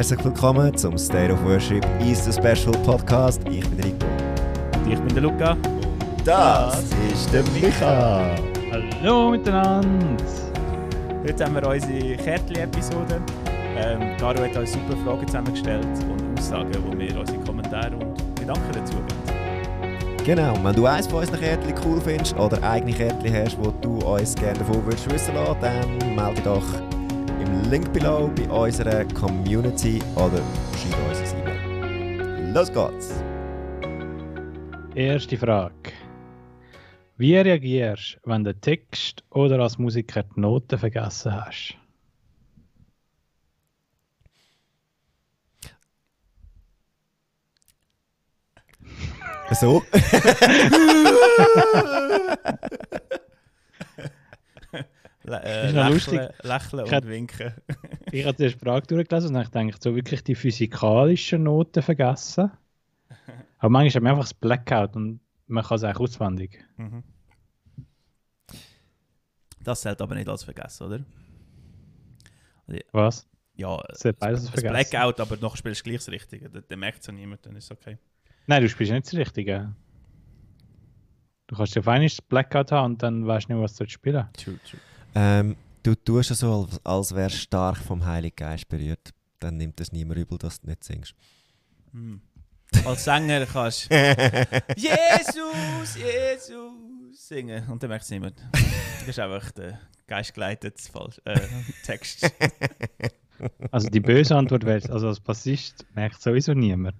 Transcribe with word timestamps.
Herzlich 0.00 0.24
willkommen 0.24 0.74
zum 0.78 0.96
State 0.96 1.30
of 1.30 1.44
Worship 1.44 1.84
Easter 2.00 2.32
Special 2.32 2.72
Podcast. 2.86 3.42
Ich 3.50 3.68
bin 3.68 3.80
Rico. 3.84 4.06
Ich 4.90 4.98
bin 4.98 5.08
der 5.08 5.22
Luca. 5.24 5.54
Das 6.24 6.84
ist 7.12 7.30
der 7.34 7.42
Micha. 7.52 8.34
Hallo 8.72 9.32
miteinander. 9.32 10.24
Heute 11.22 11.44
haben 11.44 11.54
wir 11.54 11.68
unsere 11.68 12.16
Kärtli-Episode. 12.16 13.20
Ähm, 13.76 14.16
Caro 14.16 14.42
hat 14.42 14.56
uns 14.56 14.72
super 14.72 14.96
Fragen 15.04 15.26
zusammengestellt 15.26 15.86
und 16.08 16.38
Aussagen, 16.38 16.72
wo 16.82 16.98
wir 16.98 17.20
unsere 17.20 17.38
Kommentare 17.40 17.94
und 17.94 18.36
Gedanken 18.36 18.72
dazu 18.72 18.94
geben. 18.94 20.24
Genau, 20.24 20.54
wenn 20.62 20.76
du 20.76 20.86
eins 20.86 21.08
von 21.08 21.18
unseren 21.18 21.40
Kärtchen 21.40 21.74
cool 21.84 22.00
findest 22.00 22.34
oder 22.38 22.62
eigene 22.62 22.94
Kärtchen 22.94 23.34
hast, 23.34 23.58
wo 23.62 23.70
du 23.82 23.98
uns 23.98 24.34
gerne 24.34 24.60
davon 24.60 24.82
würdest 24.82 25.12
wissen 25.12 25.34
lassen, 25.34 25.56
dann 25.60 26.14
melde 26.16 26.36
dich 26.36 26.44
doch 26.44 26.89
im 27.50 27.70
Link 27.70 27.92
below 27.92 28.30
bei 28.36 28.48
unserer 28.48 29.04
Community 29.06 30.00
oder 30.14 30.40
schreib 30.78 31.08
uns 31.08 31.32
ein 31.32 31.40
E-Mail. 31.40 32.52
Los 32.54 32.72
geht's! 32.72 33.24
Erste 34.94 35.36
Frage. 35.36 35.90
Wie 37.16 37.36
reagierst 37.36 38.18
du, 38.22 38.30
wenn 38.30 38.44
du 38.44 38.54
Text 38.54 39.24
oder 39.30 39.58
als 39.58 39.78
Musiker 39.78 40.22
die 40.22 40.40
Noten 40.40 40.78
vergessen 40.78 41.34
hast? 41.34 41.74
So? 49.52 49.82
Äh, 55.24 55.70
lächeln, 55.70 56.30
lächeln 56.42 56.80
Ich 56.86 56.92
und 56.92 56.94
hab- 56.94 57.06
winken. 57.06 57.54
Ich 58.10 58.24
habe 58.24 58.36
die 58.36 58.50
Frage 58.50 58.86
durchgelesen 58.86 59.36
und 59.36 59.42
ich 59.42 59.48
denke, 59.50 59.76
so 59.80 59.94
wirklich 59.94 60.24
die 60.24 60.34
physikalischen 60.34 61.42
Noten 61.42 61.82
vergessen. 61.82 62.50
Aber 63.58 63.68
manchmal 63.70 63.94
hat 63.96 64.02
man 64.02 64.10
einfach 64.12 64.24
das 64.24 64.34
Blackout 64.34 64.96
und 64.96 65.20
man 65.46 65.62
kann 65.64 65.76
es 65.76 65.84
eigentlich 65.84 65.98
auswendig. 66.00 66.64
Mhm. 66.76 67.02
Das 69.62 69.82
zählt 69.82 70.00
aber 70.00 70.14
nicht 70.14 70.28
als 70.28 70.42
vergessen, 70.44 70.84
oder? 70.86 71.04
Was? 72.92 73.28
Ja, 73.56 73.82
Das 73.88 74.04
hat 74.06 74.18
beides 74.18 74.42
das 74.44 74.50
vergessen. 74.50 74.90
Blackout, 74.90 75.20
aber 75.20 75.36
noch 75.36 75.56
spielst 75.56 75.80
du 75.80 75.84
gleich 75.84 75.96
das 75.98 76.08
Richtige. 76.08 76.48
Dann, 76.48 76.64
dann 76.66 76.78
merkt 76.78 77.00
es 77.00 77.06
ja 77.08 77.12
niemand, 77.12 77.44
dann 77.44 77.56
ist 77.56 77.64
es 77.64 77.70
okay. 77.72 77.98
Nein, 78.46 78.62
du 78.62 78.68
spielst 78.70 78.92
nicht 78.92 79.06
das 79.06 79.14
Richtige. 79.14 79.74
Du 81.46 81.56
kannst 81.56 81.74
ja 81.74 81.82
das 81.82 82.22
Blackout 82.22 82.72
haben 82.72 82.92
und 82.92 83.02
dann 83.02 83.26
weißt 83.26 83.48
du 83.50 83.52
nicht, 83.54 83.62
was 83.62 83.74
du 83.74 83.86
spielen 83.88 84.26
True, 84.32 84.58
true. 84.64 84.80
Ähm, 85.14 85.56
du 85.82 85.94
tust 85.94 86.30
ja 86.30 86.36
so, 86.36 86.62
als, 86.62 86.84
als 86.84 87.14
wärst 87.14 87.36
du 87.36 87.40
stark 87.40 87.78
vom 87.78 88.04
Heiligen 88.04 88.36
Geist 88.36 88.68
berührt. 88.68 89.12
Dann 89.38 89.56
nimmt 89.56 89.80
es 89.80 89.92
niemand 89.92 90.18
übel, 90.18 90.38
dass 90.38 90.60
du 90.60 90.68
nicht 90.68 90.84
singst. 90.84 91.14
Hm. 91.92 92.20
Als 92.84 93.04
Sänger 93.04 93.46
kannst 93.46 93.90
du 93.90 93.94
Jesus, 94.76 95.96
Jesus 95.96 96.72
singen 97.12 97.68
und 97.68 97.82
dann 97.82 97.90
merkt 97.90 98.04
es 98.04 98.10
niemand. 98.10 98.36
Du 99.00 99.06
bist 99.06 99.18
einfach 99.18 99.50
der 99.52 99.80
geistgeleitete 100.06 100.80
falsch, 100.90 101.20
äh, 101.24 101.40
Text. 101.84 102.30
Also 103.70 103.88
die 103.88 104.00
böse 104.00 104.36
Antwort 104.36 104.66
wäre, 104.66 104.92
also 104.92 105.08
als 105.08 105.18
Bassist 105.18 105.86
merkt 105.94 106.20
sowieso 106.20 106.52
niemand. 106.52 106.96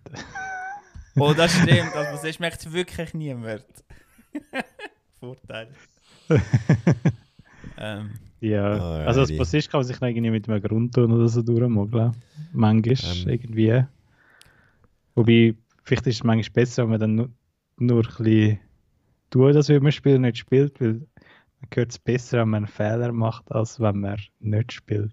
Oh, 1.17 1.35
das 1.35 1.53
stimmt. 1.63 1.95
Also, 1.95 2.13
das 2.13 2.25
ist, 2.25 2.41
merkt 2.41 2.73
wirklich 2.73 3.13
niemand. 3.13 3.67
Vorteil. 5.21 5.69
Ähm, 7.81 8.11
Ja, 8.41 8.65
Alrighty. 8.73 9.07
also 9.09 9.21
als 9.21 9.37
Bassist 9.37 9.71
kann 9.71 9.81
man 9.81 9.87
sich 9.87 10.01
irgendwie 10.01 10.31
mit 10.31 10.49
einem 10.49 10.63
Grundton 10.63 11.13
oder 11.13 11.29
so 11.29 11.43
durchmogeln. 11.43 12.13
Manchmal 12.53 12.97
Ähm. 13.23 13.29
irgendwie. 13.29 13.85
Wobei, 15.15 15.55
vielleicht 15.83 16.07
ist 16.07 16.17
es 16.17 16.25
manchmal 16.25 16.53
besser, 16.53 16.83
wenn 16.85 16.91
man 16.91 17.01
dann 17.01 17.15
nur, 17.17 17.29
nur 17.79 18.03
ein 18.05 18.09
bisschen 18.09 18.59
tut, 19.31 19.57
als 19.57 19.69
würde 19.69 19.83
man 19.83 19.93
spielen, 19.93 20.23
nicht 20.23 20.39
spielt, 20.39 20.81
weil 20.81 20.95
man 20.95 21.69
hört 21.75 21.91
es 21.91 21.99
besser, 21.99 22.39
wenn 22.39 22.49
man 22.51 22.65
einen 22.65 22.73
Fehler 22.73 23.13
macht, 23.13 23.51
als 23.53 23.79
wenn 23.81 24.01
man 24.01 24.19
nicht 24.41 24.73
spielt. 24.73 25.13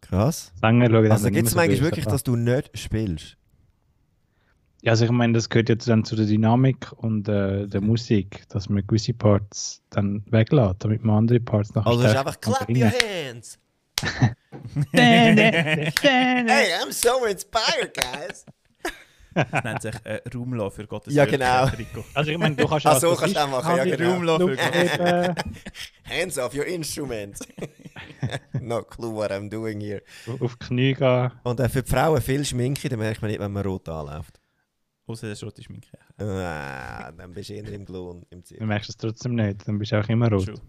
Krass. 0.00 0.52
Sänger 0.60 0.90
schauen 0.90 1.10
Also 1.10 1.30
gibt 1.30 1.46
es 1.46 1.52
so 1.52 1.56
manchmal 1.56 1.80
wirklich, 1.80 2.06
an. 2.06 2.12
dass 2.12 2.22
du 2.22 2.36
nicht 2.36 2.78
spielst? 2.78 3.36
Ja, 4.84 4.90
also 4.90 5.06
ich 5.06 5.10
meine, 5.10 5.32
das 5.32 5.48
gehört 5.48 5.70
ja 5.70 5.76
dann 5.76 6.04
zu 6.04 6.14
der 6.14 6.26
Dynamik 6.26 6.92
und 6.98 7.26
äh, 7.26 7.66
der 7.66 7.80
Musik, 7.80 8.46
dass 8.50 8.68
man 8.68 8.86
gewisse 8.86 9.14
Parts 9.14 9.82
dann 9.88 10.22
weglässt, 10.30 10.84
damit 10.84 11.02
man 11.02 11.16
andere 11.16 11.40
Parts 11.40 11.74
nachher 11.74 11.86
Also 11.90 12.02
es 12.02 12.10
ist 12.10 12.16
einfach 12.18 12.38
clap 12.38 12.66
bringen. 12.66 12.82
your 12.82 12.90
hands. 12.90 13.58
Hey, 14.92 15.90
Hey, 16.02 16.74
I'm 16.82 16.92
so 16.92 17.24
inspired, 17.24 17.94
guys. 17.94 18.44
das 19.34 19.64
nennt 19.64 19.80
sich 19.80 19.94
äh, 20.04 20.20
Raumlauf 20.34 20.74
für 20.74 20.86
Gottes 20.86 21.14
Ja, 21.14 21.24
genau. 21.24 21.66
Also 22.12 22.30
ich 22.30 22.36
meine, 22.36 22.54
du 22.54 22.68
kannst 22.68 22.84
Ach 22.84 22.92
als 22.92 23.00
so, 23.00 23.14
kannst 23.14 23.34
du 23.36 23.40
auch 23.40 23.48
machen, 23.48 23.76
ja, 23.78 23.84
genau. 23.84 24.10
Raumlauf 24.12 24.42
für 24.42 24.56
Gottes 24.56 25.44
Hands 26.04 26.38
off 26.40 26.54
your 26.54 26.66
instrument. 26.66 27.38
no 28.60 28.82
clue 28.82 29.14
what 29.14 29.30
I'm 29.30 29.48
doing 29.48 29.80
here. 29.80 30.02
auf 30.40 30.56
die 30.56 30.66
Knie 30.66 30.92
gehen. 30.92 31.30
Und 31.42 31.58
äh, 31.58 31.70
für 31.70 31.82
die 31.82 31.90
Frauen 31.90 32.20
viel 32.20 32.44
Schminke, 32.44 32.90
dann 32.90 32.98
merkt 32.98 33.22
man 33.22 33.30
nicht, 33.30 33.40
wenn 33.40 33.50
man 33.50 33.64
rot 33.64 33.88
anläuft. 33.88 34.43
Außer 35.06 35.28
der 35.28 35.36
Schrott 35.36 35.58
ist 35.58 35.68
mein 35.68 35.80
Kerl. 35.82 36.02
Ah, 36.18 37.12
dann 37.12 37.32
bist 37.32 37.50
du 37.50 37.54
eher 37.54 37.68
im 37.72 37.84
Glon, 37.84 38.24
im 38.30 38.40
Du 38.40 38.44
Ziel. 38.44 38.64
merkst 38.64 38.88
es 38.90 38.96
trotzdem 38.96 39.34
nicht, 39.34 39.66
dann 39.68 39.78
bist 39.78 39.92
du 39.92 40.00
auch 40.00 40.08
immer 40.08 40.30
rot. 40.30 40.46
True. 40.46 40.60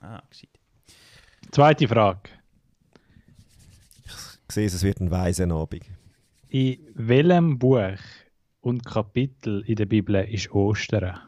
Ah, 0.00 0.22
gescheit. 0.28 0.50
Zweite 1.50 1.88
Frage. 1.88 2.30
Ich 4.04 4.54
sehe, 4.54 4.66
es 4.66 4.82
wird 4.82 5.00
ein 5.00 5.10
weiser 5.10 5.50
Abend. 5.50 5.84
In 6.48 6.78
welchem 6.94 7.58
Buch 7.58 7.98
und 8.60 8.84
Kapitel 8.84 9.62
in 9.66 9.76
der 9.76 9.86
Bibel 9.86 10.16
ist 10.24 10.50
Ostern? 10.50 11.20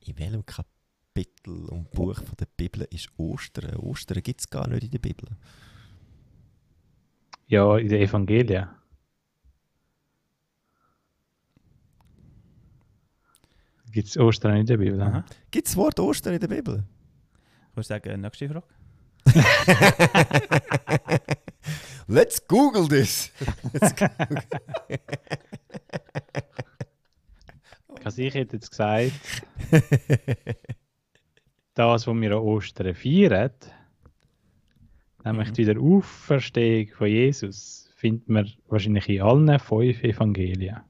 In 0.00 0.18
welchem 0.18 0.44
Kapitel 0.44 1.66
und 1.66 1.90
Buch 1.92 2.16
von 2.16 2.36
der 2.38 2.48
Bibel 2.56 2.86
ist 2.90 3.08
Ostern? 3.18 3.76
Ostern 3.76 4.22
gibt 4.22 4.40
es 4.40 4.48
gar 4.50 4.66
nicht 4.68 4.84
in 4.84 4.90
der 4.90 4.98
Bibel. 4.98 5.28
Ja, 7.46 7.76
in 7.76 7.88
den 7.88 8.00
Evangelien. 8.02 8.68
Gibt 13.92 14.08
es 14.08 14.16
Ostern 14.18 14.56
in 14.56 14.66
der 14.66 14.78
Bibel? 14.78 15.24
Gibt 15.50 15.66
es 15.68 15.74
das 15.74 15.76
Wort 15.76 16.00
Ostern 16.00 16.34
in 16.34 16.40
der 16.40 16.48
Bibel? 16.48 16.82
Ich 17.70 17.76
würde 17.76 17.86
sagen, 17.86 18.20
nächste 18.20 18.48
Frage. 18.48 18.64
Let's 22.08 22.46
Google 22.46 22.88
this! 22.88 23.30
Let's 23.72 23.94
go- 23.94 24.06
Also 28.04 28.22
ich 28.26 28.34
hätte 28.34 28.56
jetzt 28.56 28.70
gesagt, 28.70 29.12
das, 31.74 32.06
was 32.06 32.14
wir 32.14 32.30
an 32.32 32.38
Ostern 32.42 32.94
feiern, 32.94 33.50
nämlich 35.24 35.48
Mhm. 35.50 35.54
die 35.54 35.66
Wiederauferstehung 35.66 36.88
von 36.96 37.06
Jesus, 37.06 37.90
findet 37.96 38.28
man 38.28 38.50
wahrscheinlich 38.68 39.08
in 39.08 39.22
allen 39.22 39.58
fünf 39.60 40.02
Evangelien. 40.02 40.80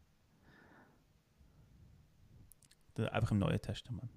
Der- 2.92 2.92
Einfach 3.09 3.31
im 3.33 3.39
Neuen 3.39 3.61
Testament. 3.61 4.11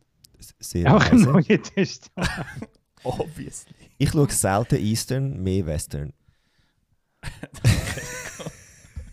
Sehr 0.60 0.94
Auch 0.94 1.06
im. 1.12 1.22
Neuen 1.22 1.64
Testament. 1.64 2.30
Obviously. 3.04 3.76
Ich 3.98 4.10
schaue 4.12 4.30
selten 4.30 4.76
Eastern, 4.78 5.42
mehr 5.42 5.66
Western. 5.66 6.14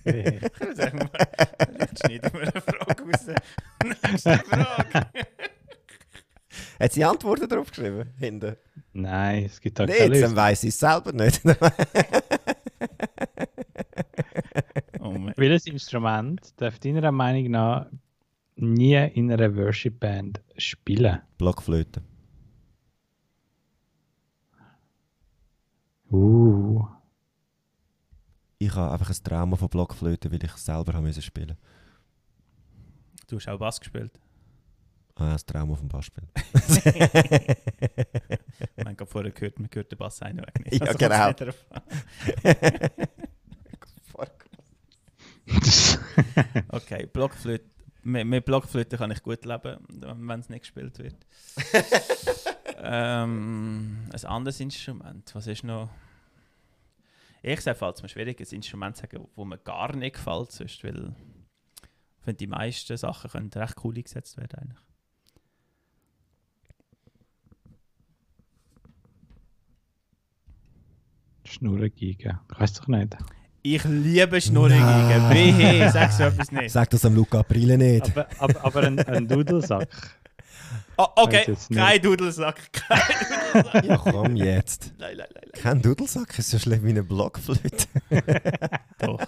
Ich 0.05 0.15
würde 0.15 0.75
sagen, 0.75 1.09
jetzt 1.79 1.99
schneiden 2.01 2.33
wir 2.33 2.41
eine 2.41 2.61
Frage 2.61 3.03
raus. 3.05 3.27
Nächste 4.03 4.39
Frage. 4.39 5.07
Hat 6.81 6.93
sie 6.93 7.05
Antworten 7.05 7.49
drauf 7.49 7.71
geschrieben? 7.71 8.11
Hinten? 8.19 8.57
Nein, 8.93 9.45
es 9.45 9.61
gibt 9.61 9.79
da 9.79 9.87
keine 9.87 9.99
Nicht, 9.99 10.11
dann 10.11 10.21
Lösung. 10.21 10.37
weiss 10.37 10.63
ich 10.65 10.69
es 10.71 10.81
selber 10.81 11.13
nicht. 11.13 11.41
Oh 15.05 15.15
Welches 15.37 15.67
Instrument 15.67 16.53
darf 16.61 16.79
deiner 16.79 17.11
Meinung 17.11 17.51
nach 17.51 17.87
nie 18.57 18.95
in 19.15 19.31
einer 19.31 19.55
Worship-Band 19.57 20.41
spielen? 20.57 21.21
Blockflöte. 21.39 22.03
Uh. 26.11 26.85
Ich 28.59 28.75
habe 28.75 28.93
einfach 28.93 29.11
ein 29.11 29.25
Trauma 29.25 29.57
von 29.57 29.69
Blockflöte, 29.69 30.31
weil 30.31 30.45
ich 30.45 30.53
selber 30.53 30.93
haben 30.93 31.05
müssen 31.05 31.23
spielen. 31.23 31.57
Du 33.29 33.37
hast 33.37 33.49
auch 33.49 33.59
Bass 33.59 33.81
gespielt. 33.81 34.13
Ah, 35.15 35.33
das 35.33 35.45
Trauma 35.45 35.75
vom 35.75 35.89
Bassspielen. 35.89 36.29
Ich 38.75 38.87
habe 38.87 39.07
vorher 39.07 39.33
gehört, 39.33 39.59
man 39.59 39.69
hört 39.73 39.91
den 39.91 39.99
Bass 39.99 40.23
einen 40.23 40.41
Weg 40.41 40.65
nicht. 40.65 40.81
Ja, 40.81 40.87
Also 40.89 40.99
genau. 40.99 41.33
Okay, 46.69 47.07
Blockflöte. 47.07 47.65
Mit, 48.03 48.27
mit 48.27 48.45
Blockflöte 48.45 48.97
kann 48.97 49.11
ich 49.13 49.23
gut 49.23 49.45
leben, 49.45 49.79
wenn 49.89 50.41
es 50.41 50.49
nicht 50.49 50.63
gespielt 50.63 50.99
wird. 50.99 51.15
ähm, 52.79 54.09
ein 54.13 54.25
anderes 54.25 54.59
Instrument. 54.61 55.33
Was 55.35 55.47
ist 55.47 55.63
noch? 55.63 55.89
Ich 57.43 57.61
sage, 57.61 57.79
fällt 57.79 57.97
es 57.97 58.03
mir 58.03 58.09
schwierig, 58.09 58.41
ein 58.41 58.55
Instrument 58.55 58.97
zu 58.97 59.03
sagen, 59.03 59.29
wo 59.35 59.45
mir 59.45 59.59
gar 59.59 59.95
nicht 59.95 60.17
gefällt, 60.17 60.53
sonst, 60.53 60.83
weil 60.85 61.15
ich 62.19 62.25
finde, 62.25 62.39
die 62.39 62.47
meisten 62.47 62.97
Sachen 62.97 63.31
können 63.31 63.51
recht 63.51 63.75
cool 63.85 63.97
eingesetzt 63.97 64.37
werden 64.37 64.59
eigentlich. 64.59 64.79
Schnurrengiga. 71.45 72.45
Ich 72.51 72.61
weiß 72.61 72.73
doch 72.75 72.89
nicht. 72.89 73.17
Ich 73.65 73.85
liebe 73.85 74.41
Schnurrigungen. 74.41 75.31
Wehe, 75.31 75.91
sag 75.93 76.13
so 76.13 76.25
etwas 76.25 76.51
nicht. 76.51 76.71
Sag 76.71 76.91
das 76.91 77.05
am 77.05 77.15
Luca 77.15 77.41
April 77.41 77.77
nicht. 77.77 78.11
Aber, 78.11 78.27
aber, 78.39 78.65
aber 78.65 78.81
ein, 78.83 78.99
ein 78.99 79.29
Dudelsack. 79.29 79.89
Oh, 80.99 81.07
okay, 81.17 81.57
kein 81.73 82.03
Dudelsack. 82.03 82.73
Kein 82.73 83.63
Dudelsack. 83.63 83.85
Ja, 83.85 83.97
komm 83.99 84.37
jetzt. 84.37 84.93
nein, 84.99 85.17
nein, 85.17 85.27
nein, 85.35 85.45
nein. 85.53 85.63
Kein 85.63 85.83
Dudelsack 85.83 86.39
ist 86.39 86.51
so 86.51 86.59
schlimm 86.59 86.83
wie 86.85 86.91
eine 86.91 87.03
Blockflöte. 87.03 87.87
Doch. 88.99 89.21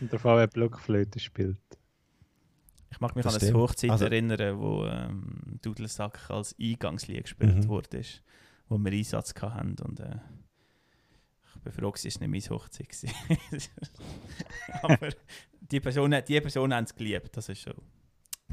Und 0.00 0.12
davon, 0.12 0.36
wer 0.38 0.46
Blockflöte 0.46 1.18
spielt. 1.20 1.58
Ich 2.90 3.00
mag 3.00 3.14
mich 3.14 3.24
Das 3.24 3.36
an 3.36 3.42
eine. 3.48 3.58
Hochzeit 3.58 3.90
Also- 3.90 4.04
erinnern, 4.06 4.58
wo 4.58 4.86
ähm, 4.86 5.58
Dudelsack 5.62 6.30
als 6.30 6.54
Eingangslied 6.60 7.24
gespielt 7.24 7.56
Mhm. 7.56 7.68
wurde, 7.68 8.00
wo 8.68 8.78
wir 8.78 8.92
Einsatz 8.92 9.34
hatten. 9.40 9.76
Und, 9.82 10.00
äh, 10.00 10.16
ich 11.60 11.64
bin 11.64 11.72
froh, 11.74 11.92
es 11.94 12.04
war 12.04 12.26
nicht 12.26 12.48
meine 12.48 12.58
Hochzeit. 12.58 12.88
Aber 14.82 15.10
die 15.60 15.80
Personen 15.80 16.24
die 16.26 16.40
Person 16.40 16.72
haben 16.72 16.84
es 16.84 16.94
geliebt, 16.94 17.36
das 17.36 17.50
ist 17.50 17.60
schon. 17.60 17.74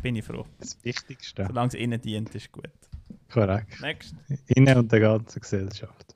Bin 0.02 0.18
ich 0.18 0.26
froh. 0.26 0.46
Das 0.60 0.84
Wichtigste. 0.84 1.46
Solange 1.48 1.70
es 1.70 1.76
ihnen 1.76 2.02
dient, 2.02 2.36
ist 2.36 2.52
gut. 2.52 2.70
Korrekt. 3.32 3.80
Next. 3.80 4.14
Innen 4.48 4.78
und 4.78 4.92
der 4.92 5.00
ganzen 5.00 5.40
Gesellschaft. 5.40 6.14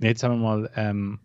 Jetzt 0.00 0.24
haben 0.24 0.40
wir 0.40 0.42
mal. 0.42 0.68
Ähm, 0.74 1.20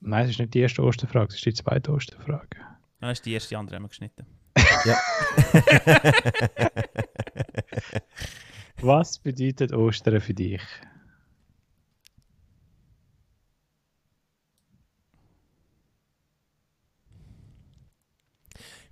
nein, 0.00 0.24
es 0.24 0.30
ist 0.30 0.38
nicht 0.38 0.54
die 0.54 0.60
erste 0.60 0.82
Osterfrage, 0.82 1.28
es 1.28 1.34
ist 1.34 1.44
die 1.44 1.52
zweite 1.52 1.92
Osterfrage. 1.92 2.56
Dann 3.00 3.10
ist 3.10 3.26
die 3.26 3.34
erste, 3.34 3.50
die 3.50 3.56
andere 3.56 3.76
haben 3.76 3.84
wir 3.84 3.88
geschnitten. 3.88 4.24
Was 8.80 9.18
bedeutet 9.18 9.72
Ostern 9.72 10.20
für 10.20 10.34
dich? 10.34 10.62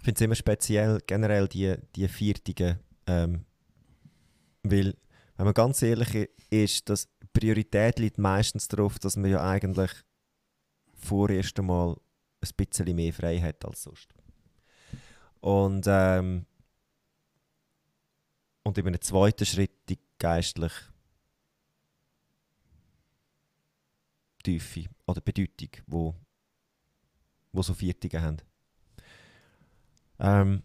Finde 0.07 0.19
es 0.19 0.21
immer 0.21 0.35
speziell, 0.37 1.01
generell 1.05 1.49
die, 1.49 1.75
die 1.97 2.07
Viertigen. 2.07 2.79
Ähm, 3.09 3.45
weil, 4.63 4.97
wenn 5.37 5.45
man 5.47 5.53
ganz 5.53 5.83
ehrlich 5.83 6.31
ist, 6.49 6.89
dass 6.89 7.09
Priorität 7.33 7.99
liegt 7.99 8.17
meistens 8.17 8.69
darauf, 8.69 9.01
dass 9.01 9.17
man 9.17 9.33
ja 9.33 9.45
eigentlich 9.45 9.91
vorerst 10.95 11.59
einmal 11.59 11.97
ein 12.41 12.51
bisschen 12.57 12.95
mehr 12.95 13.13
frei 13.13 13.41
hat 13.41 13.65
als 13.65 13.83
sonst. 13.83 14.15
Und, 15.41 15.87
ähm, 15.89 16.47
und 18.63 18.79
in 18.79 18.87
einem 18.87 19.01
zweiten 19.01 19.45
Schritt 19.45 19.89
die 19.89 19.99
geistlich 20.19 20.73
Tiefe 24.45 24.85
oder 25.05 25.21
Bedeutung, 25.21 25.71
wo, 25.89 26.15
wo 27.51 27.63
so 27.63 27.75
Viertige 27.75 28.23
haben. 28.23 28.37
Ähm, 30.19 30.63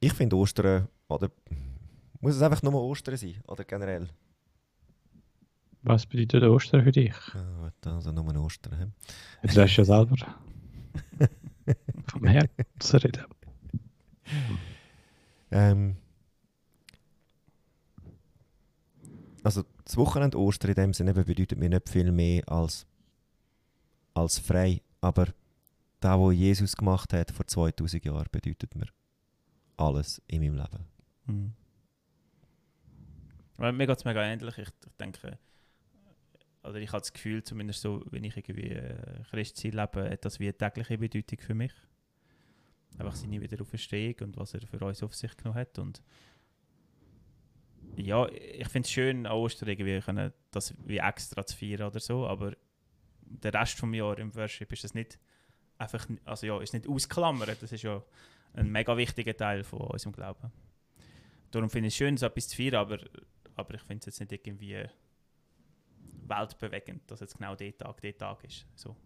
ich 0.00 0.12
finde 0.12 0.36
Ostern, 0.36 0.88
oder 1.08 1.30
muss 2.20 2.36
es 2.36 2.42
einfach 2.42 2.62
nur 2.62 2.74
Ostern 2.74 3.16
sein, 3.16 3.40
oder 3.46 3.64
generell? 3.64 4.08
Was 5.82 6.06
bedeutet 6.06 6.42
Ostern 6.44 6.84
für 6.84 6.92
dich? 6.92 7.14
Gut, 7.32 7.86
also 7.86 8.12
nur 8.12 8.44
Ostern. 8.44 8.92
Jetzt 9.42 9.56
hast 9.56 9.76
du 9.76 9.80
ja 9.80 9.84
selber 9.84 10.16
vom 12.06 12.26
Herzen 12.26 12.98
reden. 12.98 13.24
Ähm, 15.50 15.96
also 19.42 19.64
das 19.84 19.96
Wochenende 19.96 20.38
Ostern 20.38 20.70
in 20.70 20.74
dem 20.74 20.92
Sinne 20.92 21.14
bedeutet 21.14 21.58
mir 21.58 21.68
nicht 21.68 21.88
viel 21.88 22.12
mehr 22.12 22.42
als, 22.48 22.86
als 24.14 24.38
frei, 24.38 24.82
aber 25.00 25.28
das, 26.00 26.18
was 26.18 26.34
Jesus 26.34 26.76
gemacht 26.76 27.12
hat 27.12 27.30
vor 27.30 27.46
2000 27.46 28.04
Jahren, 28.04 28.26
bedeutet 28.30 28.74
mir 28.74 28.86
alles 29.76 30.22
in 30.26 30.42
meinem 30.42 30.56
Leben. 30.56 30.84
Mhm. 31.26 31.52
Mir 33.76 33.86
geht 33.86 33.98
es 33.98 34.04
mega 34.04 34.22
ähnlich. 34.22 34.56
Ich, 34.58 34.68
ich 34.68 34.96
denke, 35.00 35.38
oder 36.62 36.76
ich 36.76 36.88
habe 36.92 37.00
das 37.00 37.12
Gefühl, 37.12 37.42
zumindest 37.42 37.80
so, 37.80 38.04
wenn 38.10 38.24
ich 38.24 38.36
irgendwie 38.36 38.70
äh, 38.70 39.22
lebe, 39.32 40.10
hat 40.10 40.24
das 40.24 40.38
wie 40.38 40.44
eine 40.44 40.56
tägliche 40.56 40.98
Bedeutung 40.98 41.40
für 41.40 41.54
mich. 41.54 41.72
Einfach 42.98 43.14
seine 43.14 43.40
Wiederauferstehung 43.40 44.14
und 44.22 44.36
was 44.36 44.54
er 44.54 44.60
für 44.66 44.78
uns 44.84 45.02
auf 45.02 45.14
sich 45.14 45.36
genommen 45.36 45.58
hat. 45.58 45.78
Und 45.78 46.02
ja, 47.96 48.28
ich 48.28 48.68
finde 48.68 48.86
es 48.86 48.92
schön, 48.92 49.26
an 49.26 49.32
Ostern 49.32 49.68
irgendwie 49.68 50.00
können, 50.00 50.32
das 50.50 50.74
wie 50.84 50.98
extra 50.98 51.44
zu 51.44 51.56
feiern 51.56 51.88
oder 51.88 52.00
so, 52.00 52.26
aber 52.26 52.56
der 53.20 53.54
Rest 53.54 53.78
vom 53.78 53.94
Jahr 53.94 54.18
im 54.18 54.34
Worship 54.34 54.72
ist 54.72 54.84
das 54.84 54.94
nicht 54.94 55.18
einfach, 55.78 56.06
also 56.24 56.46
ja, 56.46 56.60
ist 56.60 56.74
nicht 56.74 56.88
ausklammert. 56.88 57.62
Das 57.62 57.72
ist 57.72 57.82
ja 57.82 58.02
ein 58.54 58.70
mega 58.70 58.96
wichtiger 58.96 59.36
Teil 59.36 59.64
von 59.64 59.80
unserem 59.80 60.12
Glauben. 60.12 60.50
Darum 61.50 61.70
finde 61.70 61.88
ich 61.88 61.94
es 61.94 61.98
schön, 61.98 62.16
so 62.16 62.26
etwas 62.26 62.48
zu 62.48 62.56
feiern, 62.56 62.74
aber, 62.74 62.98
aber 63.54 63.74
ich 63.74 63.82
finde 63.82 64.00
es 64.00 64.06
jetzt 64.06 64.20
nicht 64.20 64.32
irgendwie 64.46 64.84
weltbewegend, 66.26 67.10
dass 67.10 67.20
jetzt 67.20 67.38
genau 67.38 67.54
der 67.54 67.76
Tag 67.76 68.00
der 68.02 68.16
Tag 68.16 68.44
ist. 68.44 68.66
So, 68.74 68.96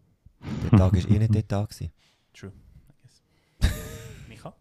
Der 0.40 0.70
Tag 0.70 0.92
war 0.92 1.10
eh 1.10 1.18
nicht 1.18 1.34
der 1.34 1.46
Tag. 1.46 1.70
Gewesen. 1.70 1.92
true, 2.32 2.52
I 2.88 2.94
guess. 3.02 3.22
Micha? 4.28 4.54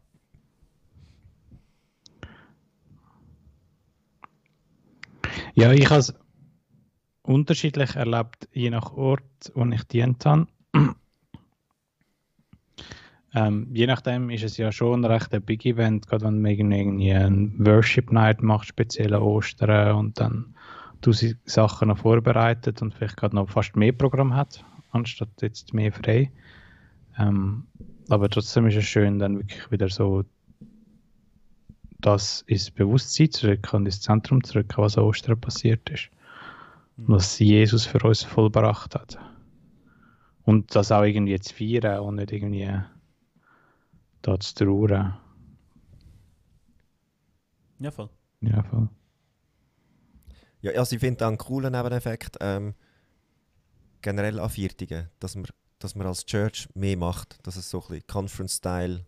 Ja, 5.56 5.72
ich 5.72 5.90
habe 5.90 6.00
es 6.00 6.14
unterschiedlich 7.24 7.96
erlebt, 7.96 8.48
je 8.52 8.70
nach 8.70 8.94
Ort, 8.94 9.52
wo 9.56 9.66
ich 9.66 9.84
dient 9.86 10.26
habe. 10.26 10.48
Ähm, 13.34 13.68
je 13.72 13.88
nachdem 13.88 14.30
ist 14.30 14.44
es 14.44 14.58
ja 14.58 14.72
schon 14.72 15.06
recht 15.06 15.34
ein 15.34 15.42
Big 15.42 15.66
Event, 15.66 16.08
gerade 16.08 16.26
wenn 16.26 16.42
man 16.42 16.52
irgendwie 16.52 17.14
ein 17.14 17.54
Worship 17.66 18.12
Night 18.12 18.42
macht, 18.42 18.68
speziell 18.68 19.14
an 19.14 19.22
Ostern 19.22 19.96
und 19.96 20.20
dann 20.20 20.54
tausend 21.02 21.38
Sachen 21.46 21.88
noch 21.88 22.00
vorbereitet 22.00 22.82
und 22.82 22.94
vielleicht 22.94 23.18
gerade 23.18 23.36
noch 23.36 23.50
fast 23.50 23.76
mehr 23.76 23.94
Programm 23.94 24.36
hat, 24.36 24.66
anstatt 24.92 25.30
jetzt 25.42 25.74
mehr 25.74 25.92
frei. 25.94 26.32
Ähm, 27.18 27.64
aber 28.10 28.30
trotzdem 28.30 28.68
ist 28.68 28.76
es 28.76 28.86
schön, 28.86 29.20
dann 29.20 29.38
wirklich 29.38 29.72
wieder 29.72 29.90
so 29.90 30.24
das 32.00 32.44
ins 32.48 32.72
Bewusstsein 32.72 33.32
zurück 33.32 33.74
und 33.74 33.86
ins 33.86 34.02
Zentrum 34.02 34.44
zurück, 34.44 34.74
was 34.78 34.98
an 34.98 35.06
Ostern 35.06 35.40
passiert 35.40 35.90
ist. 35.90 36.10
Und 36.98 37.10
was 37.10 37.40
Jesus 37.40 37.86
für 37.86 38.00
uns 38.00 38.24
vollbracht 38.24 38.96
hat. 38.96 39.18
Und 40.44 40.76
das 40.76 40.92
auch 40.92 41.04
irgendwie 41.04 41.40
zu 41.40 41.54
feiern 41.54 42.02
und 42.02 42.16
nicht 42.16 42.32
irgendwie 42.32 42.70
da 44.22 44.40
zu 44.40 44.56
trauern. 44.56 45.18
Ja, 47.80 47.92
voll. 47.92 48.10
Ja, 48.42 48.64
voll. 48.64 48.90
Ja, 50.62 50.72
also 50.74 50.96
ich 50.96 51.00
finde 51.00 51.26
auch 51.26 51.30
einen 51.30 51.38
coolen 51.38 51.74
Nebeneffekt 51.74 52.38
ähm, 52.40 52.76
generell 54.02 54.40
an 54.40 54.50
Viertigen, 54.50 55.10
dass 55.20 55.36
man, 55.36 55.48
dass 55.80 55.96
man 55.96 56.06
als 56.06 56.26
Church 56.26 56.70
mehr 56.76 56.98
macht, 56.98 57.40
dass 57.48 57.56
es 57.56 57.70
so 57.70 57.82
ein 57.82 57.88
bisschen 57.88 58.08
Conference-Style 58.08 59.06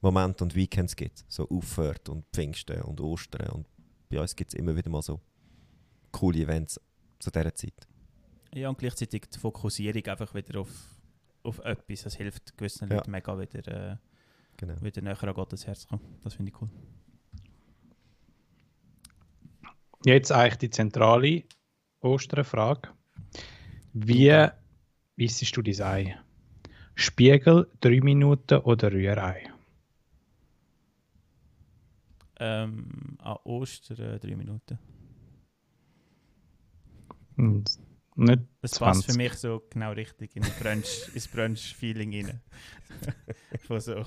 Momente 0.00 0.44
und 0.44 0.54
Weekends 0.54 0.96
gibt, 0.96 1.24
so 1.28 1.48
Auffahrt 1.48 2.08
und 2.08 2.24
Pfingsten 2.32 2.80
und 2.82 3.00
Ostern 3.00 3.50
und 3.50 3.66
bei 4.08 4.20
uns 4.20 4.34
gibt 4.34 4.54
es 4.54 4.58
immer 4.58 4.74
wieder 4.76 4.90
mal 4.90 5.02
so 5.02 5.20
coole 6.12 6.40
Events 6.40 6.80
zu 7.18 7.30
dieser 7.30 7.54
Zeit. 7.54 7.86
Ja, 8.54 8.68
und 8.70 8.78
gleichzeitig 8.78 9.26
die 9.34 9.38
Fokussierung 9.38 10.04
einfach 10.06 10.32
wieder 10.34 10.60
auf, 10.60 10.97
auf 11.42 11.58
etwas. 11.60 12.02
Das 12.02 12.16
hilft 12.16 12.56
gewissen 12.56 12.88
Ja. 12.88 12.96
Leuten 12.96 13.10
mega 13.10 13.38
wieder, 13.38 13.92
äh, 13.92 13.96
Genau. 14.56 14.80
wieder 14.82 15.02
näher 15.02 15.22
an 15.22 15.34
Gottes 15.34 15.66
Herz 15.66 15.80
zu 15.80 15.88
kommen. 15.88 16.02
Das 16.24 16.34
finde 16.34 16.50
ich 16.50 16.60
cool. 16.60 16.68
Jetzt 20.04 20.32
eigentlich 20.32 20.56
die 20.58 20.70
zentrale 20.70 21.44
Osternfrage. 22.00 22.90
Wie 23.92 24.48
isst 25.16 25.56
du 25.56 25.62
dein 25.62 25.80
Ei? 25.82 26.18
Spiegel, 26.94 27.68
3 27.80 28.00
Minuten 28.00 28.58
oder 28.60 28.92
Rührei? 28.92 29.50
Ähm, 32.40 33.16
an 33.18 33.36
Ostern 33.44 33.98
äh, 33.98 34.18
drei 34.20 34.36
Minuten. 34.36 34.78
Und 37.36 37.78
Nicht 38.18 38.42
Das 38.62 38.78
passt 38.80 39.02
20. 39.04 39.12
für 39.12 39.16
mich 39.16 39.34
so 39.34 39.62
genau 39.70 39.92
richtig 39.92 40.34
in 40.34 40.42
Brunch, 40.42 41.08
ins 41.14 41.28
Brunch-Feeling 41.28 42.12
rein. 42.26 42.40
Von 43.66 43.80
so 43.80 44.04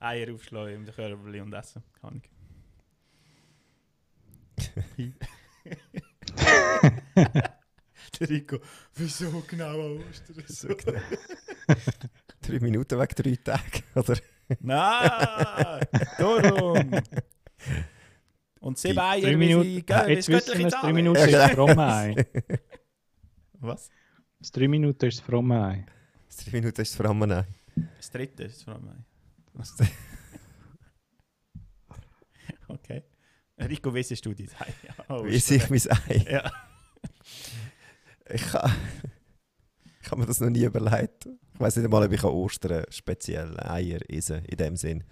Eier 0.00 0.32
aufschlagen 0.32 0.74
im 0.74 0.86
Körbchen 0.86 1.42
und 1.42 1.52
essen. 1.52 1.82
Keine 2.00 2.10
Ahnung. 2.10 2.22
Der 8.18 8.30
Rico, 8.30 8.58
wieso 8.94 9.42
genau 9.46 9.78
an 9.96 10.02
Ostern? 10.10 10.42
So 10.46 10.68
genau. 10.68 10.98
drei 12.40 12.58
Minuten 12.60 12.98
weg, 12.98 13.14
drei 13.14 13.36
Tage, 13.36 13.82
oder? 13.94 14.16
Nein, 14.60 15.86
darum. 16.18 16.90
Und 18.60 18.78
sieben 18.78 18.98
Eier, 18.98 19.20
Drei 19.20 19.30
wie 19.32 19.36
Minuten. 19.36 19.68
sie, 19.68 19.82
gell, 19.82 20.06
wie 20.06 20.12
Jetzt 20.14 20.28
wissen 20.28 20.46
göttliche 20.46 20.58
wir 20.58 20.66
es, 20.68 20.74
drei. 20.80 20.92
Minuten 20.92 21.20
ist 21.20 21.26
genau. 21.26 21.48
fromme 21.48 21.94
Ei. 21.94 22.26
Was? 23.60 23.90
Das 24.38 24.52
drei 24.52 24.68
Minuten 24.68 25.06
ist 25.06 25.18
das 25.18 25.26
fromme 25.26 25.62
Ei. 25.64 25.86
Das 26.26 26.36
drei 26.36 26.52
Minuten 26.52 26.80
ist 26.80 27.00
allem 27.00 27.18
nein. 27.18 27.46
Das 27.96 28.10
dritte 28.10 28.44
ist 28.44 28.66
allem 28.68 28.88
ein. 28.88 29.04
Okay. 32.68 33.02
Rico, 33.58 33.92
wie 33.94 34.02
siehst 34.02 34.24
du 34.24 34.34
dein 34.34 34.48
Ei? 34.58 34.72
Ja, 35.08 35.24
Wie 35.24 35.38
sehe 35.38 35.56
ich 35.56 35.70
mein 35.70 35.98
Ei? 36.06 36.32
Ja. 36.32 36.52
Ich 38.30 38.42
kann, 38.42 38.70
ich 40.02 40.10
habe 40.10 40.20
mir 40.20 40.26
das 40.26 40.40
noch 40.40 40.50
nie 40.50 40.64
überlegt. 40.64 41.26
Ich 41.54 41.60
weiß 41.60 41.76
nicht 41.76 41.86
einmal, 41.86 42.04
ob 42.04 42.12
ich 42.12 42.22
an 42.22 42.30
Ostern 42.30 42.84
speziell 42.90 43.58
Eier 43.58 44.00
esse, 44.08 44.36
in 44.46 44.56
dem 44.58 44.76
Sinn. 44.76 45.02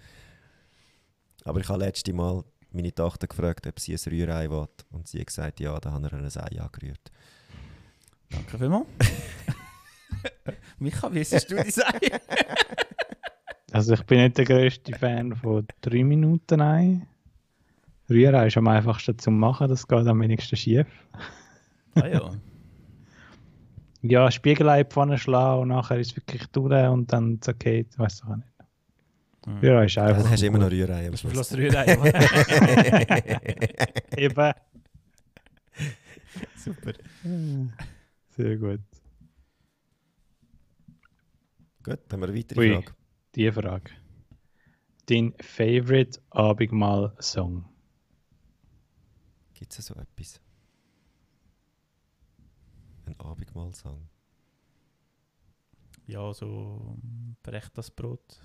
Aber 1.43 1.59
ich 1.59 1.67
habe 1.67 1.79
letztes 1.79 2.13
Mal 2.13 2.43
meine 2.71 2.93
Tochter 2.93 3.27
gefragt, 3.27 3.65
ob 3.67 3.79
sie 3.79 3.93
ein 3.93 3.99
Rührei 4.11 4.49
will. 4.49 4.67
Und 4.91 5.07
sie 5.07 5.19
hat 5.19 5.27
gesagt, 5.27 5.59
ja, 5.59 5.79
da 5.79 5.91
haben 5.91 6.03
wir 6.03 6.13
ein 6.13 6.25
Ei 6.25 6.61
angerührt. 6.61 7.11
Danke 8.29 8.57
vielmals. 8.57 8.85
Micha, 10.79 11.13
wie 11.13 11.23
siehst 11.23 11.51
du 11.51 11.57
Ei? 11.57 11.71
Also 13.71 13.93
ich 13.93 14.03
bin 14.03 14.19
nicht 14.19 14.37
der 14.37 14.45
grösste 14.45 14.95
Fan 14.95 15.35
von 15.35 15.67
drei 15.81 16.03
Minuten 16.03 16.61
Ei. 16.61 17.01
Rührei 18.09 18.47
ist 18.47 18.57
am 18.57 18.67
einfachsten 18.67 19.17
zu 19.17 19.31
machen, 19.31 19.67
das 19.67 19.87
geht 19.87 20.07
am 20.07 20.21
wenigsten 20.21 20.55
schief. 20.55 20.87
ah 21.95 22.07
ja. 22.07 22.31
Ja, 24.03 24.29
Spiegelei 24.31 24.85
Pfanne 24.85 25.17
schlagen 25.17 25.63
und 25.63 25.67
nachher 25.69 25.99
ist 25.99 26.11
es 26.11 26.15
wirklich 26.15 26.45
durch 26.47 26.87
und 26.87 27.11
dann 27.11 27.33
ist 27.33 27.47
es 27.47 27.55
okay, 27.55 27.85
ich 27.89 27.99
weiß 27.99 28.21
doch 28.21 28.29
auch 28.29 28.35
nicht. 28.35 28.47
Hm. 29.47 29.57
Rührei 29.59 29.85
ist 29.85 29.97
einfach. 29.97 30.21
Dann 30.21 30.31
hast 30.31 30.41
du 30.41 30.45
immer 30.47 30.59
noch. 30.59 30.69
Rührei. 30.69 31.07
am 31.07 31.13
ist 31.13 31.21
Schluss. 31.21 31.33
bloß 31.33 31.53
Rührei. 31.57 31.85
Eben. 34.17 34.53
Super. 36.55 36.93
Sehr 38.37 38.55
gut. 38.57 38.81
Gut, 41.81 41.99
dann 42.07 42.11
haben 42.11 42.21
wir 42.21 42.27
eine 42.27 42.37
weitere 42.37 42.59
Ui. 42.59 42.73
Frage. 42.73 42.95
Die 43.33 43.51
Frage. 43.51 43.91
Dein 45.07 45.33
Favorite 45.39 46.21
Abendmahl-Song? 46.29 47.65
Gibt 49.55 49.79
es 49.79 49.87
so 49.87 49.95
etwas? 49.95 50.39
Ein 53.07 53.19
Abendmahlsong. 53.19 54.07
Ja, 56.05 56.31
so 56.31 56.95
Brecht 57.41 57.75
das 57.75 57.89
Brot. 57.89 58.39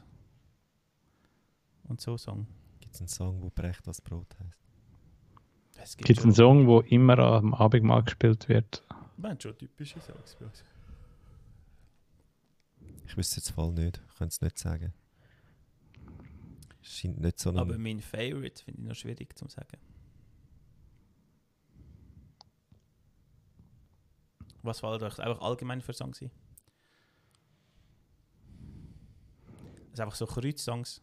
Und 1.84 2.00
so 2.00 2.16
Song. 2.16 2.46
Gibt 2.80 2.94
es 2.94 3.00
einen 3.02 3.08
Song, 3.08 3.42
wo 3.42 3.50
Brecht 3.50 3.86
das 3.86 4.00
Brot 4.00 4.38
heißt? 4.40 4.58
Es 5.82 5.96
Gibt 5.98 6.18
es 6.18 6.24
einen 6.24 6.32
Song, 6.32 6.66
wo 6.66 6.80
immer 6.80 7.18
am 7.18 7.52
Abendmahl 7.52 8.04
gespielt 8.04 8.48
wird? 8.48 8.82
Wir 9.22 9.30
haben 9.30 9.40
schon 9.40 9.56
typische 9.56 10.00
Songs 10.00 10.34
bei 10.34 10.46
uns. 10.46 10.64
Ich 13.06 13.16
wüsste 13.16 13.36
jetzt 13.36 13.50
voll 13.50 13.72
nicht. 13.72 14.02
Ich 14.08 14.16
könnte 14.16 14.32
es 14.32 14.40
nicht 14.40 14.58
sagen. 14.58 14.92
Scheint 16.80 17.20
nicht 17.20 17.38
so. 17.38 17.50
Aber 17.50 17.78
mein 17.78 18.00
Favorite 18.00 18.64
finde 18.64 18.82
ich 18.82 18.88
noch 18.88 18.96
schwierig 18.96 19.38
zu 19.38 19.46
sagen. 19.46 19.78
Was 24.62 24.80
fällt 24.80 25.02
euch 25.04 25.20
einfach 25.20 25.40
allgemein 25.40 25.82
für 25.82 25.92
Songs 25.92 26.20
ein? 26.20 26.30
Das 29.90 29.98
sind 29.98 30.00
einfach 30.00 30.16
so 30.16 30.26
Kreuz-Songs. 30.26 31.00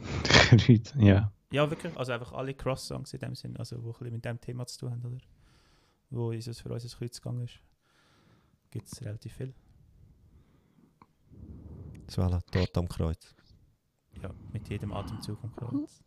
ja. 0.96 1.30
Ja, 1.50 1.70
wirklich. 1.70 1.94
Also 1.98 2.12
einfach 2.12 2.32
alle 2.32 2.54
Cross-Songs 2.54 3.12
in 3.12 3.20
dem 3.20 3.34
Sinn, 3.34 3.58
also 3.58 3.82
wo 3.82 3.90
ein 3.90 3.98
bisschen 3.98 4.12
mit 4.14 4.24
dem 4.24 4.40
Thema 4.40 4.66
zu 4.66 4.78
tun 4.78 4.92
haben, 4.92 5.04
oder? 5.04 5.18
Wo 6.12 6.30
ist 6.30 6.46
es 6.46 6.60
für 6.60 6.70
uns 6.70 6.84
ein 6.84 6.90
Kreuz 6.90 7.20
gegangen 7.22 7.44
ist. 7.44 7.58
Gibt 8.70 8.86
es 8.86 9.00
relativ 9.02 9.32
viel. 9.32 9.54
Swalla, 12.10 12.40
dort 12.50 12.76
am 12.76 12.86
Kreuz. 12.86 13.34
Ja, 14.22 14.30
mit 14.52 14.68
jedem 14.68 14.92
Atemzug 14.92 15.42
am 15.42 15.56
Kreuz. 15.56 16.04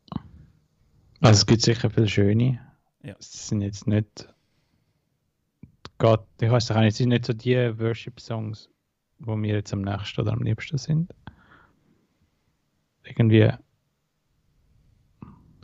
Also 1.21 1.39
es 1.39 1.45
gibt 1.47 1.63
sicher 1.63 1.89
viele 1.89 2.07
schöne. 2.07 2.62
Ja. 3.01 3.15
Es 3.19 3.47
sind 3.47 3.62
jetzt 3.62 3.88
nicht. 3.88 4.31
Gott, 5.97 6.27
ich 6.39 6.51
weiß 6.51 6.69
nicht, 6.69 6.88
es 6.88 6.97
sind 6.97 7.09
nicht 7.09 7.25
so 7.25 7.33
die 7.33 7.55
Worship-Songs, 7.55 8.69
wo 9.17 9.35
mir 9.35 9.55
jetzt 9.55 9.74
am 9.74 9.81
nächsten 9.81 10.21
oder 10.21 10.33
am 10.33 10.43
liebsten 10.43 10.77
sind. 10.77 11.15
Irgendwie. 13.03 13.51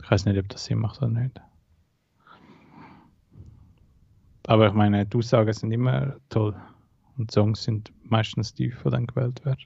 Ich 0.02 0.10
weiß 0.10 0.24
nicht, 0.24 0.38
ob 0.38 0.48
das 0.48 0.64
Sinn 0.64 0.80
macht 0.80 1.00
oder 1.00 1.10
nicht. 1.10 1.40
Aber 4.46 4.66
ich 4.68 4.72
meine, 4.72 5.06
die 5.06 5.16
Aussagen 5.16 5.52
sind 5.52 5.72
immer 5.72 6.16
toll. 6.28 6.54
Und 7.16 7.30
Songs 7.30 7.62
sind 7.62 7.92
meistens 8.02 8.54
die, 8.54 8.70
die 8.70 8.90
dann 8.90 9.06
gewählt 9.06 9.44
werden. 9.44 9.64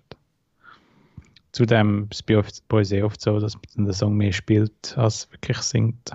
Zudem 1.52 2.08
ist 2.10 2.28
es 2.28 2.60
bei 2.62 2.76
uns 2.78 2.92
eh 2.92 3.02
oft 3.02 3.20
so, 3.20 3.40
dass 3.40 3.54
man 3.54 3.86
den 3.86 3.94
Song 3.94 4.16
mehr 4.16 4.32
spielt, 4.32 4.96
als 4.98 5.30
wirklich 5.32 5.58
singt. 5.58 6.10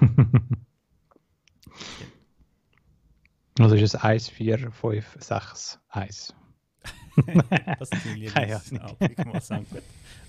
also 3.58 3.74
ist 3.74 3.82
es 3.82 3.94
1, 3.94 4.28
4, 4.28 4.70
5, 4.70 5.16
6, 5.20 5.80
1. 5.88 6.34
Das 7.78 7.90
ist 7.90 8.04
mein 8.04 8.16
Lieblings-Abendmahl-Song. 8.16 9.66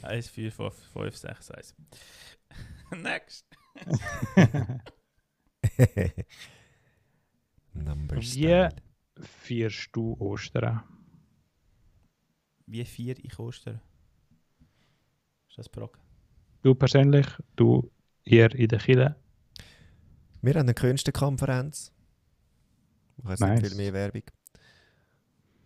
1, 0.04 0.30
4, 0.30 0.52
5, 0.52 0.74
5, 0.94 1.16
6, 1.16 1.52
1. 1.52 1.76
Next. 2.92 3.46
Wie 8.12 8.68
feierst 9.22 9.90
du 9.94 10.16
Ostern? 10.20 10.84
Wie 12.66 12.86
vier 12.86 13.18
ich 13.24 13.38
Ostern? 13.40 13.80
Ist 15.50 15.58
das 15.58 15.70
Prog? 15.70 15.98
Du 16.62 16.76
persönlich, 16.76 17.28
du 17.56 17.92
hier 18.24 18.54
in 18.54 18.68
der 18.68 18.80
Kille? 18.80 19.16
Wir 20.42 20.54
haben 20.54 20.62
eine 20.62 20.74
Künstlerkonferenz. 20.74 21.92
Ich 23.18 23.26
weiß 23.26 23.40
Nice. 23.40 23.62
nicht 23.62 23.68
viel 23.70 23.78
mehr 23.78 23.94
Werbung. 23.94 24.24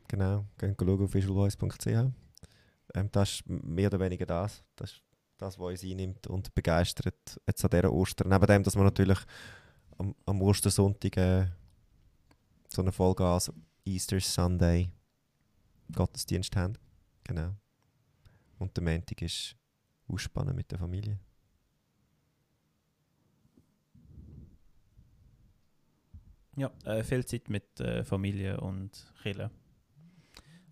Genau, 0.08 0.46
gehen 0.58 0.76
schauen 0.80 1.04
auf 1.04 1.14
visualvoice.ch. 1.14 1.88
Ähm, 2.96 3.10
das 3.12 3.30
ist 3.32 3.50
mehr 3.50 3.88
oder 3.88 4.00
weniger 4.00 4.26
das. 4.26 4.64
Das 4.76 4.92
ist 4.92 5.02
das, 5.38 5.60
was 5.60 5.72
uns 5.72 5.84
einnimmt 5.84 6.28
und 6.28 6.54
begeistert 6.54 7.40
jetzt 7.48 7.64
an 7.64 7.70
dieser 7.72 7.92
Ostern. 7.92 8.30
Neben 8.30 8.46
dem, 8.46 8.64
dass 8.64 8.76
wir 8.76 8.84
natürlich 8.84 9.20
am, 9.98 10.16
am 10.26 10.42
Ostersonntag 10.42 11.18
äh, 11.18 11.48
so 12.74 12.82
eine 12.82 12.92
Vollgas 12.92 13.54
Easter 13.86 14.20
Sunday 14.20 14.92
Gottesdienst 15.92 16.56
haben. 16.56 16.74
Genau. 17.24 17.56
Und 18.58 18.76
der 18.76 18.84
Montag 18.84 19.22
ist 19.22 19.56
ausspannen 20.08 20.56
mit 20.56 20.72
der 20.72 20.80
Familie. 20.80 21.20
Ja, 26.56 26.72
äh, 26.86 27.04
viel 27.04 27.26
Zeit 27.26 27.50
mit 27.50 27.80
äh, 27.80 28.04
Familie 28.04 28.60
und 28.60 29.14
Kille. 29.22 29.52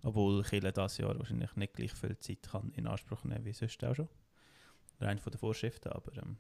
Obwohl 0.04 0.44
Kille 0.44 0.72
das 0.72 0.98
Jahr 0.98 1.18
wahrscheinlich 1.20 1.56
nicht 1.56 1.74
gleich 1.74 1.94
viel 1.94 2.18
Zeit 2.18 2.42
kann 2.44 2.72
in 2.72 2.88
Anspruch 2.88 3.24
nehmen 3.26 3.46
wie 3.46 3.54
sonst 3.54 3.84
auch 3.84 3.96
schon. 3.96 4.10
Rein 5.00 5.20
von 5.20 5.32
den 5.32 5.40
Vorschriften, 5.40 5.90
aber 5.90 6.18
ähm. 6.18 6.38